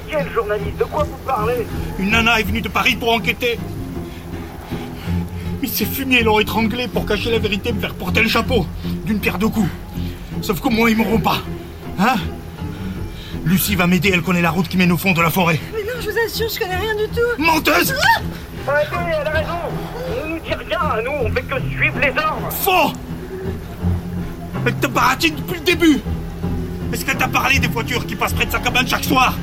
Quel 0.09 0.29
journaliste? 0.33 0.77
De 0.77 0.83
quoi 0.83 1.05
vous 1.05 1.17
parlez? 1.25 1.65
Une 1.97 2.09
nana 2.09 2.41
est 2.41 2.43
venue 2.43 2.59
de 2.59 2.67
Paris 2.67 2.97
pour 2.97 3.13
enquêter. 3.13 3.57
Mais 5.61 5.69
ces 5.69 5.85
fumiers 5.85 6.23
l'ont 6.23 6.41
étranglé 6.41 6.89
pour 6.89 7.05
cacher 7.05 7.31
la 7.31 7.39
vérité 7.39 7.69
et 7.69 7.71
me 7.71 7.79
faire 7.79 7.93
porter 7.93 8.21
le 8.21 8.27
chapeau 8.27 8.65
d'une 9.05 9.19
pierre 9.21 9.37
deux 9.37 9.47
coups. 9.47 9.69
Sauf 10.41 10.59
qu'au 10.59 10.69
moins 10.69 10.89
ils 10.89 10.97
m'auront 10.97 11.19
pas. 11.19 11.37
Hein 11.99 12.15
Lucie 13.43 13.75
va 13.75 13.87
m'aider, 13.87 14.11
elle 14.13 14.21
connaît 14.21 14.41
la 14.41 14.51
route 14.51 14.67
qui 14.67 14.77
mène 14.77 14.91
au 14.91 14.97
fond 14.97 15.13
de 15.13 15.21
la 15.21 15.29
forêt. 15.29 15.59
Mais 15.73 15.83
non, 15.83 15.99
je 16.01 16.09
vous 16.09 16.17
assure, 16.25 16.49
je 16.49 16.59
connais 16.59 16.75
rien 16.75 16.95
du 16.95 17.07
tout. 17.09 17.41
Menteuse 17.41 17.93
Arrêtez, 18.67 18.95
elle 19.21 19.27
a 19.27 19.29
raison 19.31 19.53
On 20.23 20.29
nous 20.29 20.39
dit 20.39 20.53
rien, 20.53 20.79
à 20.79 21.01
nous, 21.01 21.11
on 21.11 21.31
fait 21.31 21.43
que 21.43 21.59
suivre 21.69 21.99
les 21.99 22.09
ordres 22.09 22.51
Faux 22.51 22.93
Elle 24.65 24.75
te 24.75 24.87
baratine 24.87 25.35
depuis 25.35 25.59
le 25.59 25.65
début 25.65 26.01
Est-ce 26.91 27.05
qu'elle 27.05 27.17
t'a 27.17 27.29
parlé 27.29 27.59
des 27.59 27.67
voitures 27.69 28.05
qui 28.05 28.15
passent 28.15 28.33
près 28.33 28.45
de 28.45 28.51
sa 28.51 28.59
cabane 28.59 28.87
chaque 28.87 29.05
soir 29.05 29.37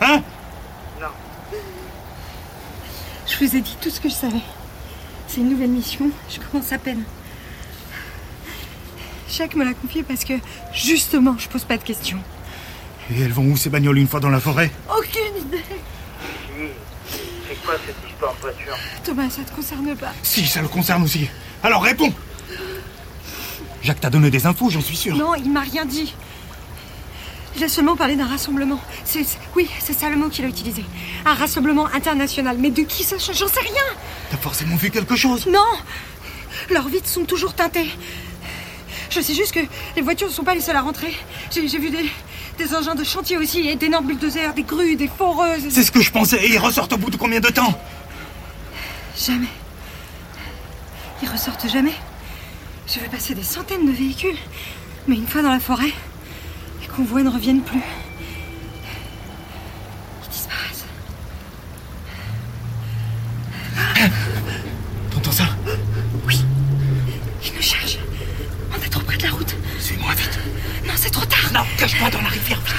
Hein 0.00 0.20
Non. 1.00 1.06
Je 3.26 3.44
vous 3.44 3.56
ai 3.56 3.60
dit 3.60 3.76
tout 3.80 3.90
ce 3.90 4.00
que 4.00 4.08
je 4.08 4.14
savais. 4.14 4.42
C'est 5.28 5.40
une 5.40 5.50
nouvelle 5.50 5.70
mission, 5.70 6.10
je 6.28 6.38
commence 6.40 6.72
à 6.72 6.78
peine. 6.78 7.02
Jacques 9.30 9.54
me 9.56 9.64
l'a 9.64 9.74
confié 9.74 10.02
parce 10.02 10.24
que, 10.24 10.34
justement, 10.72 11.36
je 11.38 11.48
pose 11.48 11.64
pas 11.64 11.76
de 11.76 11.82
questions. 11.82 12.18
Et 13.14 13.20
elles 13.22 13.32
vont 13.32 13.44
où 13.44 13.56
ces 13.56 13.70
bagnoles 13.70 13.98
une 13.98 14.08
fois 14.08 14.20
dans 14.20 14.28
la 14.30 14.40
forêt? 14.40 14.70
Aucune 14.96 15.42
idée. 15.46 15.62
C'est 17.48 17.54
quoi 17.64 17.74
cette 17.86 17.96
histoire 18.10 18.34
de 18.34 18.40
voiture? 18.40 18.76
Thomas, 19.04 19.30
ça 19.30 19.42
te 19.42 19.54
concerne 19.54 19.94
pas. 19.96 20.12
Si, 20.22 20.46
ça 20.46 20.62
le 20.62 20.68
concerne 20.68 21.02
aussi. 21.04 21.28
Alors 21.62 21.82
réponds 21.82 22.12
Jacques 23.82 24.00
t'a 24.00 24.10
donné 24.10 24.30
des 24.30 24.46
infos, 24.46 24.68
j'en 24.70 24.80
suis 24.80 24.96
sûr. 24.96 25.14
Non, 25.16 25.34
il 25.36 25.50
m'a 25.52 25.60
rien 25.60 25.84
dit. 25.84 26.12
Il 27.56 27.62
a 27.64 27.68
seulement 27.68 27.94
parlé 27.96 28.16
d'un 28.16 28.26
rassemblement. 28.26 28.80
C'est, 29.04 29.22
c'est- 29.24 29.38
oui, 29.54 29.68
c'est 29.78 29.92
ça 29.98 30.10
le 30.10 30.16
mot 30.16 30.28
qu'il 30.28 30.44
a 30.44 30.48
utilisé. 30.48 30.84
Un 31.24 31.34
rassemblement 31.34 31.86
international. 31.94 32.56
Mais 32.58 32.70
de 32.70 32.82
qui 32.82 33.04
ça 33.04 33.16
J'en 33.18 33.32
sais 33.48 33.60
rien. 33.60 33.82
T'as 34.30 34.36
forcément 34.38 34.76
vu 34.76 34.90
quelque 34.90 35.14
chose? 35.16 35.46
Non 35.46 35.60
Leurs 36.70 36.88
vitres 36.88 37.08
sont 37.08 37.24
toujours 37.24 37.54
teintées. 37.54 37.88
Je 39.16 39.22
sais 39.22 39.34
juste 39.34 39.52
que 39.52 39.60
les 39.96 40.02
voitures 40.02 40.28
ne 40.28 40.32
sont 40.32 40.44
pas 40.44 40.54
les 40.54 40.60
seules 40.60 40.76
à 40.76 40.82
rentrer. 40.82 41.14
J'ai, 41.50 41.66
j'ai 41.66 41.78
vu 41.78 41.88
des, 41.88 42.10
des 42.58 42.74
engins 42.74 42.94
de 42.94 43.02
chantier 43.02 43.38
aussi, 43.38 43.66
et 43.66 43.74
d'énormes 43.74 44.06
bulldozers, 44.06 44.52
des 44.52 44.62
grues, 44.62 44.94
des 44.96 45.08
foreuses. 45.08 45.64
C'est 45.70 45.84
ce 45.84 45.90
que 45.90 46.02
je 46.02 46.10
pensais, 46.10 46.36
et 46.44 46.52
ils 46.52 46.58
ressortent 46.58 46.92
au 46.92 46.98
bout 46.98 47.10
de 47.10 47.16
combien 47.16 47.40
de 47.40 47.48
temps 47.48 47.80
Jamais. 49.18 49.46
Ils 51.22 51.28
ressortent 51.30 51.66
jamais. 51.70 51.94
Je 52.86 53.00
vais 53.00 53.08
passer 53.08 53.34
des 53.34 53.42
centaines 53.42 53.86
de 53.86 53.92
véhicules. 53.92 54.36
Mais 55.08 55.16
une 55.16 55.26
fois 55.26 55.40
dans 55.40 55.50
la 55.50 55.60
forêt, 55.60 55.92
les 56.82 56.86
convois 56.88 57.22
ne 57.22 57.30
reviennent 57.30 57.62
plus. 57.62 57.80
Ils 60.24 60.28
disparaissent. 60.30 60.84
T'entends 65.10 65.32
ça 65.32 65.44
Oui. 66.26 66.44
Ils 67.44 67.54
nous 67.54 67.62
cherchent. 67.62 67.98
On 68.78 68.84
est 68.84 68.88
trop 68.88 69.00
près 69.02 69.16
de 69.16 69.22
la 69.22 69.30
route. 69.30 69.54
Suis-moi 69.80 70.12
vite. 70.14 70.38
Non, 70.86 70.92
c'est 70.96 71.10
trop 71.10 71.24
cache-toi 71.98 72.10
dans 72.10 72.22
la 72.22 72.28
rivière, 72.28 72.60
vite. 72.60 72.74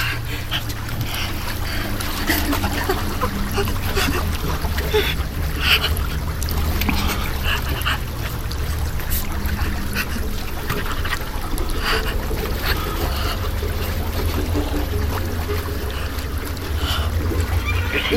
Lucie 17.92 18.16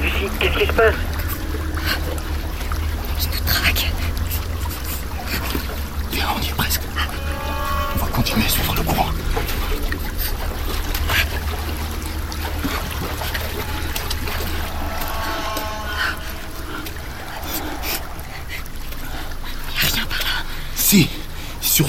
Lucie, 0.00 0.30
qu'est-ce 0.38 0.58
qui 0.58 0.66
se 0.66 0.72
passe 0.72 0.94
Je 3.18 3.26
te 3.26 3.46
traque. 3.46 3.92
Viens, 6.12 6.26
on 6.36 6.40
y 6.40 6.48
est 6.48 6.54
presque. 6.56 6.82
On 7.94 7.98
va 7.98 8.06
continuer 8.06 8.44
à 8.44 8.48
suivre 8.48 8.74
le 8.74 8.82
courant. 8.82 9.12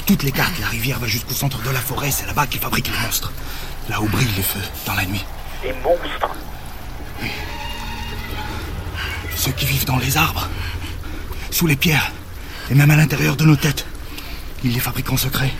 toutes 0.06 0.22
les 0.22 0.32
cartes, 0.32 0.58
la 0.60 0.68
rivière 0.68 0.98
va 0.98 1.06
jusqu'au 1.06 1.33
centre 1.44 1.62
de 1.62 1.70
la 1.70 1.80
forêt, 1.80 2.10
c'est 2.10 2.24
là-bas 2.24 2.46
qu'ils 2.46 2.60
fabriquent 2.60 2.88
les 2.88 3.06
monstres. 3.06 3.30
Là 3.90 4.00
où 4.00 4.08
brillent 4.08 4.34
les 4.34 4.42
feux, 4.42 4.66
dans 4.86 4.94
la 4.94 5.04
nuit. 5.04 5.22
Les 5.62 5.74
monstres 5.74 6.34
Oui. 7.20 7.28
Ceux 9.36 9.52
qui 9.52 9.66
vivent 9.66 9.84
dans 9.84 9.98
les 9.98 10.16
arbres, 10.16 10.48
sous 11.50 11.66
les 11.66 11.76
pierres, 11.76 12.12
et 12.70 12.74
même 12.74 12.90
à 12.90 12.96
l'intérieur 12.96 13.36
de 13.36 13.44
nos 13.44 13.56
têtes. 13.56 13.84
Ils 14.62 14.72
les 14.72 14.80
fabriquent 14.80 15.12
en 15.12 15.18
secret. 15.18 15.52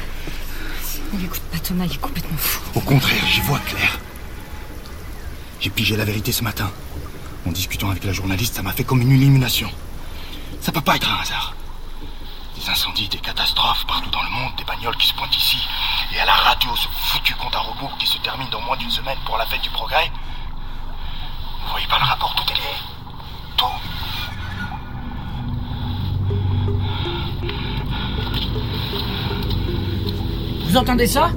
Ne 1.13 1.21
l'écoute 1.21 1.43
pas, 1.53 1.59
Thomas, 1.59 1.85
il 1.85 1.93
est 1.93 2.01
complètement 2.01 2.39
fou. 2.39 2.63
Au 2.77 2.81
contraire, 2.81 3.27
j'y 3.31 3.43
vois 3.43 3.59
clair. 3.59 4.01
J'ai 5.61 5.69
pigé 5.69 5.97
la 5.97 6.07
vérité 6.07 6.33
ce 6.33 6.45
matin. 6.45 6.71
En 7.47 7.53
discutant 7.53 7.91
avec 7.91 8.05
la 8.05 8.15
journaliste, 8.15 8.55
ça 8.57 8.63
m'a 8.63 8.73
fait 8.73 8.85
comme 8.85 9.03
une 9.03 9.11
illumination. 9.11 9.71
Ça 10.63 10.73
peut 10.73 10.81
pas 10.81 10.97
être 10.97 11.11
un 11.11 11.21
hasard. 11.21 11.54
Des 12.65 12.71
incendies, 12.71 13.09
des 13.09 13.19
catastrophes 13.19 13.85
partout 13.87 14.09
dans 14.09 14.23
le 14.23 14.31
monde, 14.31 14.53
des 14.57 14.65
bagnoles 14.65 14.97
qui 14.97 15.09
se 15.09 15.15
pointent 15.15 15.37
ici, 15.37 15.59
et 16.15 16.21
à 16.21 16.25
la 16.25 16.33
radio 16.33 16.75
ce 16.77 16.89
foutu 16.89 17.35
compte 17.35 17.55
à 17.55 17.59
rebours 17.59 17.95
qui 17.99 18.07
se 18.07 18.17
termine 18.19 18.49
dans 18.49 18.63
moins 18.63 18.77
d'une 18.79 18.91
semaine 18.91 19.19
pour 19.27 19.37
la 19.37 19.45
fête 19.45 19.61
du 19.61 19.69
progrès. 19.69 20.11
Vous 21.63 21.71
voyez 21.73 21.87
pas 21.89 21.99
le 21.99 22.05
rapport, 22.05 22.35
tout 22.35 22.45
est 22.51 22.57
lié. 22.57 22.63
Tout. 23.59 23.67
Vous 30.65 30.77
entendez 30.79 31.07
ça? 31.07 31.29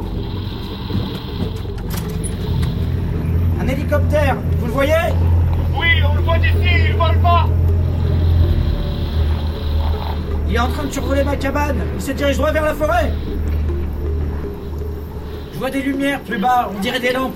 Un 3.60 3.68
hélicoptère, 3.68 4.38
vous 4.60 4.68
le 4.68 4.72
voyez? 4.72 5.14
Oui, 5.74 5.88
on 6.10 6.14
le 6.14 6.22
voit 6.22 6.38
d'ici, 6.38 6.86
il 6.86 6.96
vole 6.96 7.22
pas 7.22 7.48
Il 10.50 10.56
est 10.56 10.60
en 10.60 10.70
train 10.70 10.84
de 10.84 10.92
survoler 10.92 11.24
ma 11.24 11.36
cabane. 11.36 11.82
Il 11.96 12.02
se 12.02 12.12
dirige 12.12 12.38
droit 12.38 12.52
vers 12.52 12.64
la 12.64 12.74
forêt. 12.74 13.12
Je 15.54 15.60
vois 15.60 15.70
des 15.70 15.82
lumières 15.82 16.22
plus 16.22 16.38
bas, 16.38 16.70
on 16.74 16.80
dirait 16.80 17.00
des 17.00 17.12
lampes. 17.12 17.34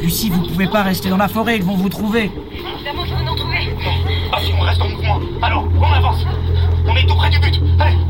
Lucie, 0.00 0.30
vous 0.30 0.42
pouvez 0.42 0.66
pas 0.66 0.82
rester 0.82 1.08
dans 1.08 1.16
la 1.16 1.28
forêt, 1.28 1.56
ils 1.56 1.64
vont 1.64 1.76
vous 1.76 1.88
trouver. 1.88 2.30
Évidemment 2.52 3.04
qu'ils 3.04 3.14
vont 3.14 3.24
nous 3.24 3.36
trouver. 3.36 3.74
Ah 4.32 4.38
si, 4.40 4.52
on 4.52 4.60
reste 4.60 4.82
en 4.82 4.88
mouvement. 4.88 5.20
Alors, 5.40 5.66
on 5.80 5.92
avance. 5.92 6.24
On 6.86 6.96
est 6.96 7.06
tout 7.06 7.14
près 7.14 7.30
du 7.30 7.38
but. 7.38 7.60
Allez 7.78 8.01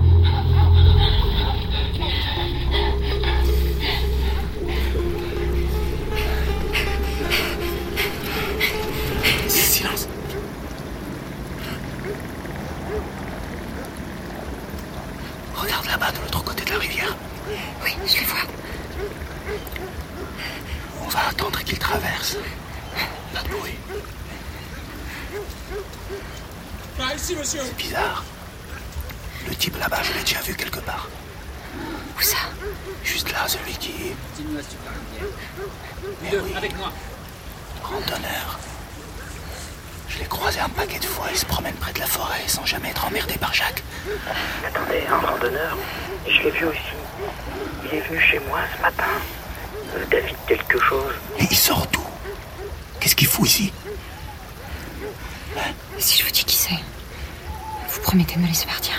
traverse. 21.93 22.37
Pas 23.35 23.43
de 23.43 23.49
bruit. 23.49 23.77
Par 26.97 27.15
ici, 27.15 27.37
monsieur. 27.37 27.61
C'est 27.65 27.77
bizarre. 27.77 28.25
Le 29.49 29.55
type 29.55 29.79
là-bas, 29.79 30.03
je 30.03 30.13
l'ai 30.15 30.21
déjà 30.21 30.41
vu 30.41 30.55
quelque 30.55 30.81
part. 30.81 31.09
Où 32.17 32.21
ça? 32.23 32.39
Juste 33.05 33.31
là, 33.33 33.47
celui 33.47 33.73
qui. 33.73 33.93
Continue 34.31 34.59
à 34.59 34.63
super 34.63 34.93
Deux, 36.31 36.41
oui. 36.41 36.55
avec 36.57 36.77
moi. 36.77 36.93
Randonneur. 37.83 38.59
Je 40.09 40.19
l'ai 40.19 40.27
croisé 40.27 40.61
un 40.61 40.69
paquet 40.69 40.99
de 40.99 41.07
fois. 41.07 41.27
Il 41.31 41.39
se 41.39 41.47
promène 41.47 41.75
près 41.75 41.93
de 41.93 41.99
la 42.01 42.07
forêt 42.07 42.47
sans 42.47 42.65
jamais 42.65 42.91
être 42.91 43.05
emmerdé 43.07 43.35
par 43.39 43.53
Jacques. 43.53 43.83
Attendez, 44.67 45.03
un 45.11 45.19
randonneur. 45.27 45.77
Je 46.27 46.43
l'ai 46.43 46.51
vu 46.51 46.67
aussi. 46.67 46.79
Il 47.85 47.95
est 47.99 48.01
venu 48.01 48.21
chez 48.21 48.39
moi 48.41 48.61
ce 48.77 48.83
matin. 48.83 49.13
Euh, 49.95 50.05
David 50.11 50.37
quelque 50.47 50.81
chose. 50.81 51.13
Et 51.39 51.45
il 51.51 51.57
sort 51.57 51.87
d'où? 51.93 52.01
Qu'est-ce 53.01 53.17
qu'il 53.17 53.27
fout 53.29 53.49
ici? 53.49 53.73
Si 55.99 56.19
je 56.19 56.25
vous 56.25 56.31
dis 56.31 56.45
qui 56.45 56.57
c'est, 56.57 56.79
vous 57.89 58.01
promettez 58.01 58.35
de 58.37 58.41
me 58.41 58.49
laisser 58.49 58.67
partir. 58.67 58.95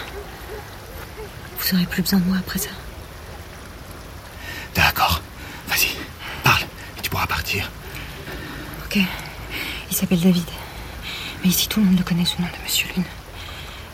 Vous 1.60 1.76
aurez 1.76 1.86
plus 1.86 2.02
besoin 2.02 2.20
de 2.20 2.26
moi 2.26 2.38
après 2.40 2.60
ça. 2.60 2.70
D'accord. 4.76 5.22
Vas-y, 5.68 5.90
parle. 6.44 6.64
Et 6.98 7.02
tu 7.02 7.10
pourras 7.10 7.28
partir. 7.28 7.70
Ok. 8.86 9.00
Il 9.90 9.96
s'appelle 9.96 10.22
David. 10.22 10.46
Mais 11.44 11.50
ici, 11.50 11.68
tout 11.68 11.80
le 11.82 11.88
monde 11.88 11.98
le 11.98 12.04
connaît 12.04 12.26
sous 12.26 12.38
le 12.40 12.46
nom 12.46 12.52
de 12.58 12.64
Monsieur 12.64 12.88
Lune. 12.96 13.04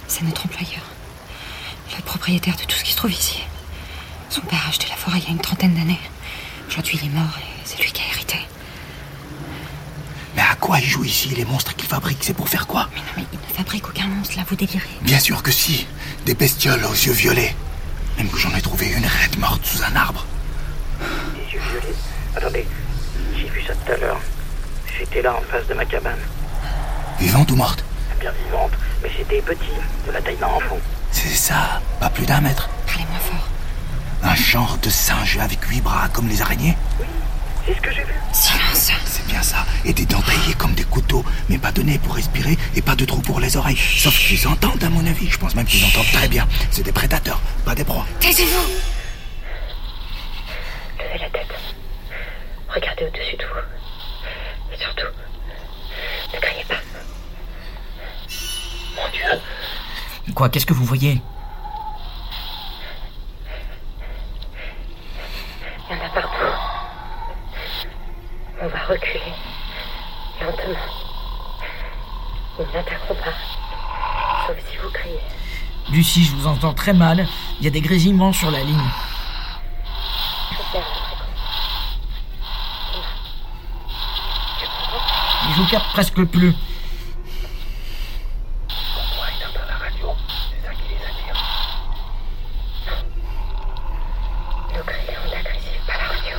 C'est 0.07 0.23
notre 0.23 0.45
employeur. 0.45 0.83
Le 1.97 2.03
propriétaire 2.03 2.55
de 2.55 2.63
tout 2.63 2.77
ce 2.77 2.83
qui 2.83 2.91
se 2.91 2.97
trouve 2.97 3.11
ici. 3.11 3.43
Son 4.29 4.41
père 4.41 4.61
a 4.65 4.69
acheté 4.69 4.87
la 4.89 4.95
forêt 4.95 5.17
il 5.19 5.23
y 5.25 5.27
a 5.27 5.31
une 5.31 5.41
trentaine 5.41 5.73
d'années. 5.73 5.99
Aujourd'hui, 6.69 6.99
il 7.01 7.09
est 7.09 7.13
mort 7.13 7.35
et 7.39 7.61
c'est 7.65 7.81
lui 7.81 7.91
qui 7.91 8.03
a 8.03 8.05
hérité. 8.13 8.37
Mais 10.35 10.43
à 10.43 10.53
quoi 10.53 10.77
il 10.77 10.85
joue 10.85 11.03
ici 11.03 11.29
Les 11.29 11.43
monstres 11.43 11.75
qu'il 11.75 11.89
fabrique, 11.89 12.19
c'est 12.21 12.35
pour 12.35 12.47
faire 12.47 12.67
quoi? 12.67 12.87
Mais 12.93 12.99
non, 12.99 13.07
mais 13.17 13.23
il 13.33 13.39
ne 13.39 13.53
fabrique 13.55 13.87
aucun 13.87 14.05
monstre, 14.05 14.37
là, 14.37 14.43
vous 14.47 14.55
délirez. 14.55 14.87
Bien 15.01 15.19
sûr 15.19 15.41
que 15.41 15.49
si. 15.49 15.87
Des 16.27 16.35
bestioles 16.35 16.85
aux 16.85 16.93
yeux 16.93 17.11
violets. 17.11 17.55
Même 18.19 18.29
que 18.29 18.37
j'en 18.37 18.53
ai 18.55 18.61
trouvé 18.61 18.85
une 18.89 19.03
raide 19.03 19.39
morte 19.39 19.65
sous 19.65 19.81
un 19.81 19.95
arbre. 19.95 20.27
Les 21.35 21.55
yeux 21.55 21.61
violets. 21.71 21.95
Attendez, 22.35 22.67
j'ai 23.35 23.49
vu 23.49 23.63
ça 23.65 23.73
tout 23.73 23.91
à 23.91 23.97
l'heure. 23.97 24.21
J'étais 24.95 25.23
là 25.23 25.33
en 25.35 25.41
face 25.41 25.65
de 25.67 25.73
ma 25.73 25.85
cabane. 25.85 26.19
Vivante 27.19 27.49
ou 27.49 27.55
morte? 27.55 27.83
Bien 28.19 28.31
vivante, 28.45 28.73
mais 29.01 29.09
c'était 29.17 29.41
petit, 29.41 29.71
de 30.05 30.11
la 30.11 30.21
taille 30.21 30.37
d'un 30.37 30.45
enfant. 30.45 30.77
C'est 31.11 31.33
ça, 31.33 31.81
pas 31.99 32.11
plus 32.11 32.27
d'un 32.27 32.41
mètre. 32.41 32.69
Un 34.21 34.35
genre 34.35 34.77
de 34.81 34.89
singe 34.89 35.37
avec 35.37 35.63
huit 35.65 35.81
bras 35.81 36.09
comme 36.09 36.27
les 36.27 36.41
araignées 36.41 36.75
C'est 37.65 37.73
ce 37.73 37.81
que 37.81 37.91
j'ai 37.91 38.03
vu. 38.03 38.13
Silence 38.33 38.91
C'est 39.05 39.25
bien 39.27 39.41
ça. 39.41 39.65
Et 39.85 39.93
des 39.93 40.05
dents 40.05 40.21
taillées 40.21 40.53
comme 40.57 40.73
des 40.73 40.83
couteaux, 40.83 41.23
mais 41.47 41.57
pas 41.57 41.71
de 41.71 41.81
nez 41.81 41.97
pour 41.99 42.15
respirer 42.15 42.57
et 42.75 42.81
pas 42.81 42.95
de 42.95 43.05
trou 43.05 43.21
pour 43.21 43.39
les 43.39 43.55
oreilles. 43.55 43.77
Sauf 43.77 44.17
qu'ils 44.17 44.45
entendent, 44.47 44.83
à 44.83 44.89
mon 44.89 45.05
avis. 45.05 45.29
Je 45.29 45.37
pense 45.37 45.55
même 45.55 45.65
qu'ils 45.65 45.85
entendent 45.85 46.11
très 46.11 46.27
bien. 46.27 46.47
C'est 46.71 46.83
des 46.83 46.91
prédateurs, 46.91 47.39
pas 47.65 47.75
des 47.75 47.83
proies. 47.85 48.05
Taisez-vous 48.19 48.67
Levez 50.99 51.19
la 51.19 51.29
tête. 51.29 51.55
Regardez 52.67 53.05
au-dessus 53.05 53.37
de 53.37 53.43
vous. 53.45 54.73
Et 54.73 54.77
surtout, 54.77 55.07
ne 56.33 56.39
criez 56.39 56.63
pas. 56.65 56.75
Mon 58.95 59.09
Dieu, 59.11 60.33
Quoi, 60.35 60.49
qu'est-ce 60.49 60.65
que 60.65 60.73
vous 60.73 60.85
voyez 60.85 61.21
il 65.91 65.97
y 65.97 66.01
en 66.01 66.05
a 66.05 66.09
partout. 66.09 66.29
On 68.61 68.67
va 68.67 68.79
reculer. 68.87 69.33
Lentement. 70.41 70.79
Ils 72.59 72.65
n'attaqueront 72.75 73.15
pas. 73.15 73.33
Sauf 74.47 74.57
si 74.69 74.77
vous 74.77 74.89
criez. 74.89 75.19
Lucie, 75.91 76.25
je 76.25 76.35
vous 76.35 76.47
entends 76.47 76.73
très 76.73 76.93
mal. 76.93 77.25
Il 77.59 77.65
y 77.65 77.67
a 77.67 77.71
des 77.71 77.81
grésillements 77.81 78.33
sur 78.33 78.51
la 78.51 78.59
ligne. 78.59 78.89
Je 85.51 85.61
vous 85.61 85.67
capte 85.67 85.87
presque 85.93 86.23
plus. 86.25 86.53
On 88.69 89.15
pourrait 89.15 89.33
éteindre 89.35 89.65
la 89.67 89.75
radio. 89.75 90.07
C'est 90.49 90.67
ça 90.67 90.73
qui 90.73 90.89
les 90.89 91.01
attire. 91.03 91.37
Nos 94.75 94.83
cris 94.83 95.15
rendent 95.15 95.33
agressifs, 95.33 95.81
pas 95.87 95.97
la 95.97 96.07
radio. 96.07 96.37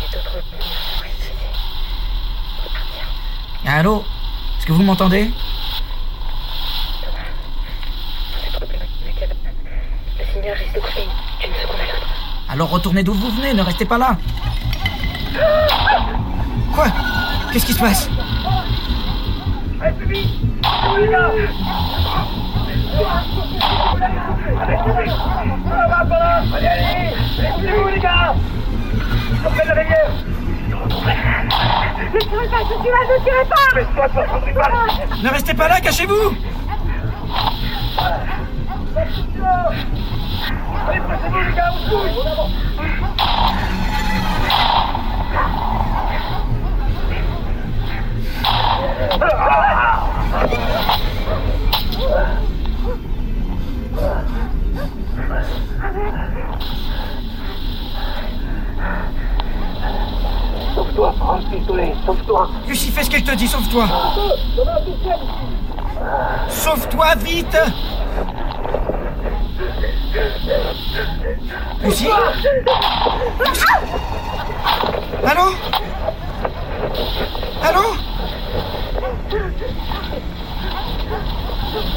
Et 0.00 0.14
d'autres 0.14 0.36
mouvements 0.50 0.64
sont 0.98 1.04
excédés. 1.04 1.52
Faut 2.62 2.70
partir. 2.70 3.04
Allô 3.72 4.04
Est-ce 4.58 4.66
que 4.66 4.72
vous 4.72 4.81
m'entendez. 4.92 5.30
Alors 12.50 12.68
retournez 12.68 13.02
d'où 13.02 13.14
vous 13.14 13.30
venez, 13.30 13.54
ne 13.54 13.62
restez 13.62 13.86
pas 13.86 13.96
là. 13.96 14.18
Quoi 16.74 16.88
Qu'est-ce 17.52 17.64
qui 17.64 17.72
se 17.72 17.80
passe 17.80 18.10
Allez, 19.80 19.94
Allez, 29.64 30.31
Ne 32.12 32.18
tirez 32.18 32.48
pas, 32.48 32.62
je 32.62 32.74
suis 32.80 32.90
là, 32.90 33.00
ne 33.08 33.16
tirez 33.24 33.46
pas. 33.48 33.68
Ne 35.22 35.28
restez 35.30 35.54
pas 35.54 35.68
là, 35.68 35.80
cachez-vous 35.80 36.34
Allez, 40.88 41.00
pressez-vous, 41.00 41.40
les 41.40 41.52
gars, 41.54 41.70
on 41.72 41.78
se 41.78 41.90
bouge 41.90 42.32
Sauve-toi, 60.94 61.14
prends 61.18 61.36
le 61.36 61.56
pistolet, 61.56 61.94
sauve-toi. 62.04 62.50
Lucie, 62.68 62.90
fais 62.90 63.02
ce 63.02 63.10
qu'elle 63.10 63.24
te 63.24 63.34
dit, 63.34 63.48
sauve-toi. 63.48 63.86
Sauve-toi, 66.48 67.14
vite. 67.16 67.56
Lucie. 71.82 72.08
Lucie. 73.40 73.64
Allô? 75.24 75.54
Allô? 77.62 77.80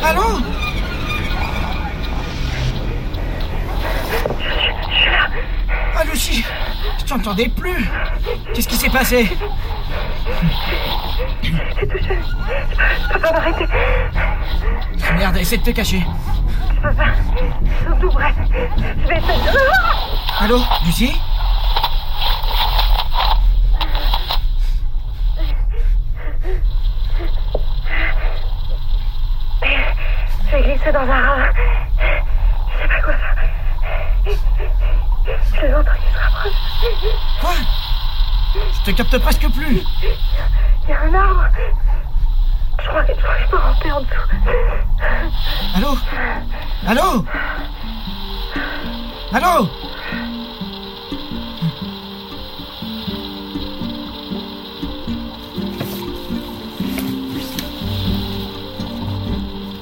Allô? 0.04 0.40
Ah, 5.98 6.04
Lucie 6.04 6.44
Je 7.00 7.06
t'entendais 7.06 7.48
plus 7.48 7.90
Qu'est-ce 8.54 8.68
qui 8.68 8.76
s'est 8.76 8.90
passé. 8.90 9.30
Je 11.42 11.50
peux 13.14 13.20
pas 13.20 13.32
m'arrêter. 13.32 13.66
Merde, 15.18 15.38
essaie 15.38 15.58
de 15.58 15.64
te 15.64 15.72
cacher. 15.72 16.06
Je 16.76 16.82
peux 16.82 16.94
pas. 16.96 17.14
Tout. 18.00 18.12
Je 18.12 19.08
vais 19.08 19.18
essayer 19.18 19.52
de... 19.52 20.44
Allô 20.44 20.60
Lucie 20.86 21.16
J'ai 30.52 30.62
glissé 30.62 30.92
dans 30.92 31.00
un 31.00 31.06
ravin. 31.06 31.50
Je 32.68 32.82
sais 32.82 32.88
pas 32.88 33.02
quoi 33.02 33.14
faire. 33.14 33.36
Je 35.62 35.66
l'entends 35.68 35.92
qui 35.96 36.14
se 36.14 36.20
rapproche. 36.20 36.54
Quoi 37.42 37.54
Je 38.54 38.75
te 38.86 38.92
capte 38.92 39.18
presque 39.18 39.50
plus. 39.50 39.82
Il 40.84 40.90
y 40.90 40.94
a 40.94 41.02
un 41.02 41.14
arbre. 41.16 41.48
Je 42.80 42.88
crois 42.88 43.04
que 43.04 43.14
je, 43.14 43.50
peux 43.50 43.58
ramper 43.58 43.92
en 43.92 44.02
dessous. 44.02 44.14
Allô? 45.76 45.98
Allô? 46.86 47.26
Allô? 49.34 49.70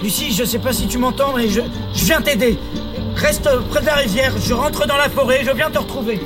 Lucie, 0.01 0.31
je 0.31 0.45
sais 0.45 0.59
pas 0.59 0.71
si 0.71 0.87
tu 0.87 0.97
m'entends, 0.97 1.33
mais 1.33 1.49
je, 1.49 1.61
je 1.93 2.05
viens 2.05 2.21
t'aider. 2.21 2.57
Reste 3.17 3.49
près 3.69 3.81
de 3.81 3.85
la 3.85 3.95
rivière, 3.95 4.31
je 4.37 4.53
rentre 4.53 4.87
dans 4.87 4.97
la 4.97 5.09
forêt, 5.09 5.43
je 5.43 5.51
viens 5.51 5.69
te 5.69 5.79
retrouver. 5.79 6.21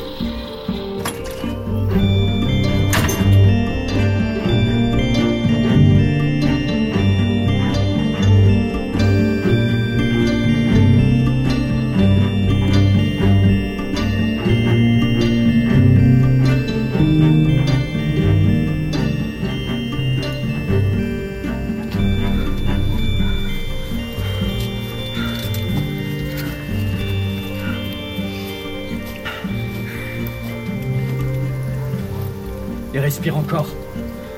Respire 33.17 33.37
encore. 33.37 33.67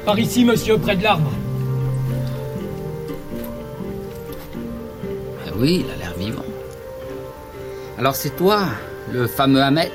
Par 0.06 0.18
ici, 0.18 0.46
monsieur, 0.46 0.78
près 0.78 0.96
de 0.96 1.04
l'arbre. 1.04 1.32
Ah 5.46 5.52
oui, 5.58 5.84
il 5.84 5.92
a 5.92 5.98
l'air 5.98 6.14
vivant. 6.18 6.46
Alors 7.98 8.16
c'est 8.16 8.38
toi, 8.38 8.68
le 9.12 9.28
fameux 9.28 9.62
Ahmed 9.62 9.92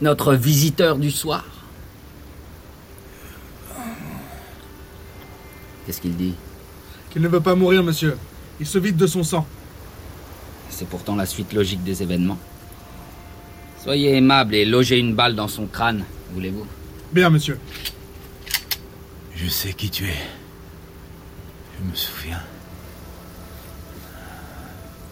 Notre 0.00 0.32
visiteur 0.34 0.96
du 0.96 1.10
soir? 1.10 1.44
Qu'est-ce 5.84 6.00
qu'il 6.00 6.16
dit? 6.16 6.34
Qu'il 7.10 7.20
ne 7.20 7.28
veut 7.28 7.40
pas 7.40 7.54
mourir, 7.54 7.82
monsieur. 7.82 8.16
Il 8.58 8.66
se 8.66 8.78
vide 8.78 8.96
de 8.96 9.06
son 9.06 9.22
sang. 9.22 9.46
C'est 10.70 10.88
pourtant 10.88 11.14
la 11.14 11.26
suite 11.26 11.52
logique 11.52 11.84
des 11.84 12.02
événements. 12.02 12.38
Soyez 13.86 14.16
aimable 14.16 14.56
et 14.56 14.64
logez 14.64 14.98
une 14.98 15.14
balle 15.14 15.36
dans 15.36 15.46
son 15.46 15.68
crâne, 15.68 16.04
voulez-vous? 16.32 16.66
Bien, 17.12 17.30
monsieur. 17.30 17.56
Je 19.36 19.48
sais 19.48 19.74
qui 19.74 19.88
tu 19.90 20.08
es. 20.08 20.22
Je 21.78 21.88
me 21.88 21.94
souviens. 21.94 22.42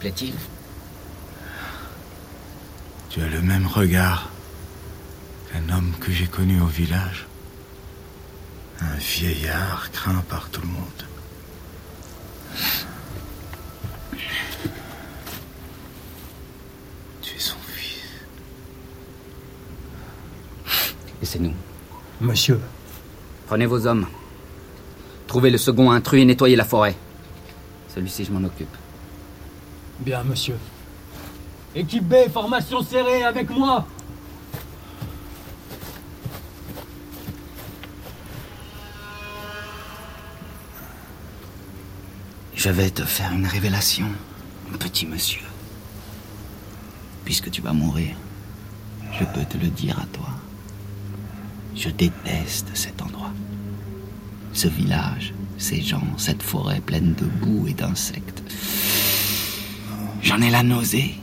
Plaît-il? 0.00 0.34
Tu 3.10 3.22
as 3.22 3.28
le 3.28 3.42
même 3.42 3.68
regard 3.68 4.28
qu'un 5.52 5.72
homme 5.72 5.92
que 6.00 6.10
j'ai 6.10 6.26
connu 6.26 6.60
au 6.60 6.66
village. 6.66 7.26
Un 8.80 8.96
vieillard 8.96 9.92
craint 9.92 10.24
par 10.28 10.48
tout 10.48 10.62
le 10.62 10.66
monde. 10.66 11.04
Tu 17.22 17.36
es 17.36 17.38
son 17.38 17.56
fils. 17.68 18.02
Laissez-nous. 21.34 21.54
Monsieur. 22.20 22.60
Prenez 23.48 23.66
vos 23.66 23.88
hommes. 23.88 24.06
Trouvez 25.26 25.50
le 25.50 25.58
second 25.58 25.90
intrus 25.90 26.22
et 26.22 26.24
nettoyez 26.24 26.54
la 26.54 26.64
forêt. 26.64 26.94
Celui-ci, 27.92 28.24
je 28.24 28.30
m'en 28.30 28.44
occupe. 28.46 28.74
Bien, 29.98 30.22
monsieur. 30.22 30.56
Équipe 31.74 32.04
B, 32.04 32.14
formation 32.32 32.82
serrée 32.82 33.24
avec 33.24 33.50
moi. 33.50 33.84
Je 42.54 42.70
vais 42.70 42.90
te 42.90 43.02
faire 43.02 43.32
une 43.32 43.46
révélation, 43.46 44.06
mon 44.70 44.78
petit 44.78 45.04
monsieur. 45.04 45.42
Puisque 47.24 47.50
tu 47.50 47.60
vas 47.60 47.72
mourir, 47.72 48.14
je 49.12 49.24
peux 49.24 49.44
te 49.44 49.58
le 49.58 49.68
dire 49.68 49.98
à 49.98 50.06
toi. 50.06 50.28
Je 51.74 51.88
déteste 51.88 52.70
cet 52.74 53.02
endroit. 53.02 53.32
Ce 54.52 54.68
village, 54.68 55.34
ces 55.58 55.80
gens, 55.80 56.06
cette 56.16 56.42
forêt 56.42 56.80
pleine 56.80 57.14
de 57.14 57.24
boue 57.24 57.66
et 57.66 57.74
d'insectes. 57.74 58.42
J'en 60.22 60.40
ai 60.40 60.50
la 60.50 60.62
nausée. 60.62 61.14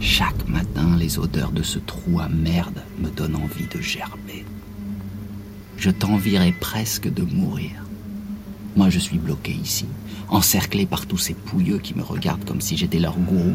Chaque 0.00 0.48
matin, 0.48 0.96
les 0.96 1.18
odeurs 1.18 1.50
de 1.50 1.62
ce 1.62 1.78
trou 1.78 2.20
à 2.20 2.28
merde 2.28 2.82
me 2.98 3.10
donnent 3.10 3.36
envie 3.36 3.66
de 3.66 3.80
gerber. 3.80 4.44
Je 5.76 5.90
t'envierais 5.90 6.52
presque 6.52 7.12
de 7.12 7.22
mourir. 7.22 7.72
Moi, 8.76 8.90
je 8.90 8.98
suis 8.98 9.18
bloqué 9.18 9.52
ici, 9.52 9.86
encerclé 10.28 10.86
par 10.86 11.06
tous 11.06 11.18
ces 11.18 11.34
pouilleux 11.34 11.78
qui 11.78 11.94
me 11.94 12.02
regardent 12.02 12.44
comme 12.44 12.60
si 12.60 12.76
j'étais 12.76 12.98
leur 12.98 13.18
gourou. 13.18 13.54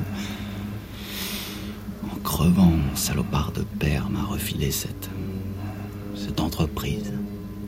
En 2.12 2.20
crevant, 2.24 2.72
mon 2.72 2.96
salopard 2.96 3.52
de 3.52 3.64
père 3.80 4.10
m'a 4.10 4.24
refilé 4.24 4.72
cette. 4.72 5.10
Cette 6.32 6.40
entreprise, 6.40 7.12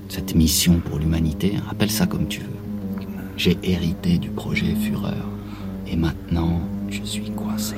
cette 0.08 0.36
mission 0.36 0.80
pour 0.80 0.98
l'humanité, 0.98 1.56
appelle 1.70 1.92
ça 1.92 2.06
comme 2.06 2.30
tu 2.30 2.40
veux. 2.40 3.06
J'ai 3.36 3.58
hérité 3.62 4.18
du 4.18 4.30
projet 4.30 4.74
Fureur, 4.74 5.28
et 5.86 5.98
maintenant, 5.98 6.62
je 6.90 7.04
suis 7.04 7.30
coincé. 7.32 7.76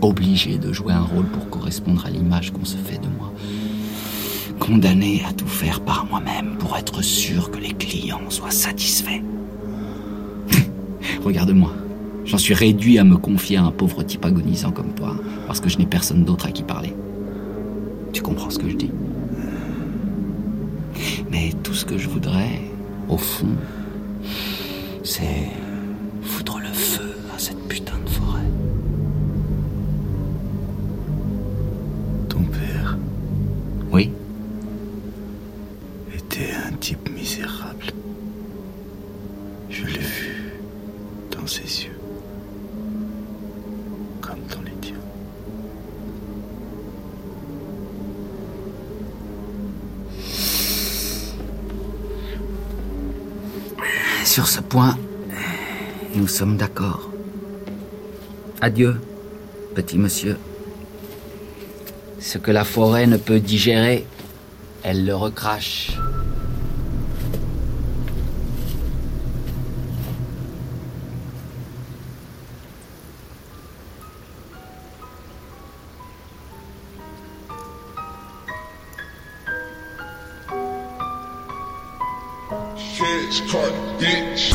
Obligé 0.00 0.58
de 0.58 0.72
jouer 0.72 0.92
un 0.92 1.02
rôle 1.02 1.26
pour 1.26 1.50
correspondre 1.50 2.06
à 2.06 2.10
l'image 2.10 2.52
qu'on 2.52 2.64
se 2.64 2.76
fait 2.76 2.98
de 2.98 3.08
moi. 3.18 3.32
Condamné 4.60 5.24
à 5.28 5.32
tout 5.32 5.48
faire 5.48 5.80
par 5.80 6.06
moi-même 6.06 6.56
pour 6.58 6.76
être 6.76 7.02
sûr 7.02 7.50
que 7.50 7.58
les 7.58 7.72
clients 7.72 8.30
soient 8.30 8.52
satisfaits. 8.52 9.22
Regarde-moi. 11.24 11.72
J'en 12.26 12.38
suis 12.38 12.54
réduit 12.54 12.98
à 12.98 13.02
me 13.02 13.16
confier 13.16 13.56
à 13.56 13.64
un 13.64 13.72
pauvre 13.72 14.04
type 14.04 14.24
agonisant 14.24 14.70
comme 14.70 14.94
toi, 14.94 15.16
parce 15.48 15.58
que 15.58 15.68
je 15.68 15.78
n'ai 15.78 15.86
personne 15.86 16.22
d'autre 16.22 16.46
à 16.46 16.52
qui 16.52 16.62
parler. 16.62 16.94
Tu 18.12 18.22
comprends 18.22 18.50
ce 18.50 18.60
que 18.60 18.68
je 18.68 18.76
dis? 18.76 18.90
Mais 21.30 21.52
tout 21.62 21.74
ce 21.74 21.84
que 21.84 21.98
je 21.98 22.08
voudrais, 22.08 22.60
au 23.08 23.18
fond, 23.18 23.56
c'est 25.04 25.50
foutre 26.22 26.58
le 26.58 26.72
feu 26.72 27.16
à 27.34 27.38
cette 27.38 27.62
putain 27.68 27.98
de 28.04 28.07
Sur 54.38 54.46
ce 54.46 54.60
point, 54.60 54.96
nous 56.14 56.28
sommes 56.28 56.56
d'accord. 56.56 57.10
Adieu, 58.60 59.00
petit 59.74 59.98
monsieur. 59.98 60.36
Ce 62.20 62.38
que 62.38 62.52
la 62.52 62.62
forêt 62.62 63.08
ne 63.08 63.16
peut 63.16 63.40
digérer, 63.40 64.06
elle 64.84 65.04
le 65.04 65.16
recrache. 65.16 65.90
Feds 82.98 83.42
cut, 83.46 83.58
bitch. 84.00 84.54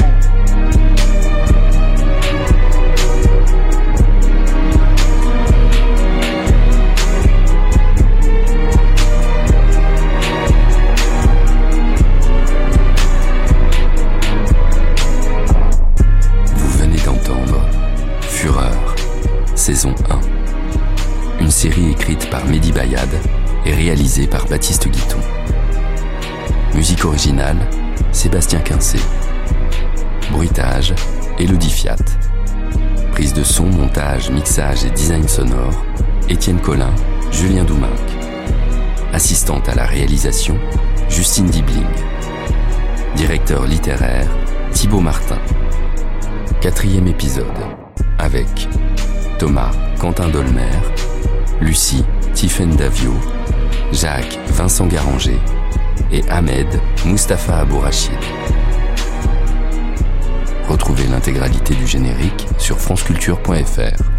Vous 16.58 16.78
venez 16.80 16.98
d'entendre 17.06 17.66
Fureur, 18.20 18.74
saison 19.56 19.96
1. 20.10 20.20
Une 21.40 21.50
série 21.50 21.92
écrite 21.92 22.30
par 22.30 22.46
Mehdi 22.48 22.74
Bayad 22.74 23.08
et 23.66 23.74
réalisée 23.74 24.28
par 24.28 24.46
Baptiste 24.48 24.90
Guiton. 24.90 25.20
Musique 26.76 27.06
originale, 27.06 27.70
Sébastien 28.14 28.60
Quincé. 28.60 29.00
Bruitage, 30.32 30.94
Elodie 31.40 31.70
Fiat. 31.70 31.98
Prise 33.12 33.34
de 33.34 33.44
son, 33.44 33.66
montage, 33.66 34.30
mixage 34.30 34.86
et 34.86 34.92
design 34.92 35.28
sonore, 35.28 35.84
Étienne 36.30 36.60
Collin, 36.60 36.94
Julien 37.32 37.64
Douminc. 37.64 37.90
Assistante 39.12 39.68
à 39.68 39.76
la 39.76 39.86
réalisation, 39.86 40.58
Justine 41.10 41.48
Dibling. 41.48 41.84
Directeur 43.16 43.66
littéraire, 43.66 44.28
Thibaut 44.72 45.02
Martin. 45.02 45.40
Quatrième 46.62 47.08
épisode, 47.08 47.46
avec 48.20 48.70
Thomas 49.40 49.72
Quentin 50.00 50.30
Dolmer, 50.30 50.72
Lucie 51.62 52.06
Tiffaine 52.34 52.76
Davio, 52.76 53.14
Jacques 53.92 54.40
Vincent 54.48 54.86
Garanger 54.86 55.40
et 56.14 56.24
Ahmed 56.30 56.68
Mustapha 57.06 57.60
Abourachid. 57.60 58.14
Retrouvez 60.70 61.08
l'intégralité 61.08 61.74
du 61.74 61.88
générique 61.88 62.48
sur 62.58 62.80
franceculture.fr. 62.80 64.13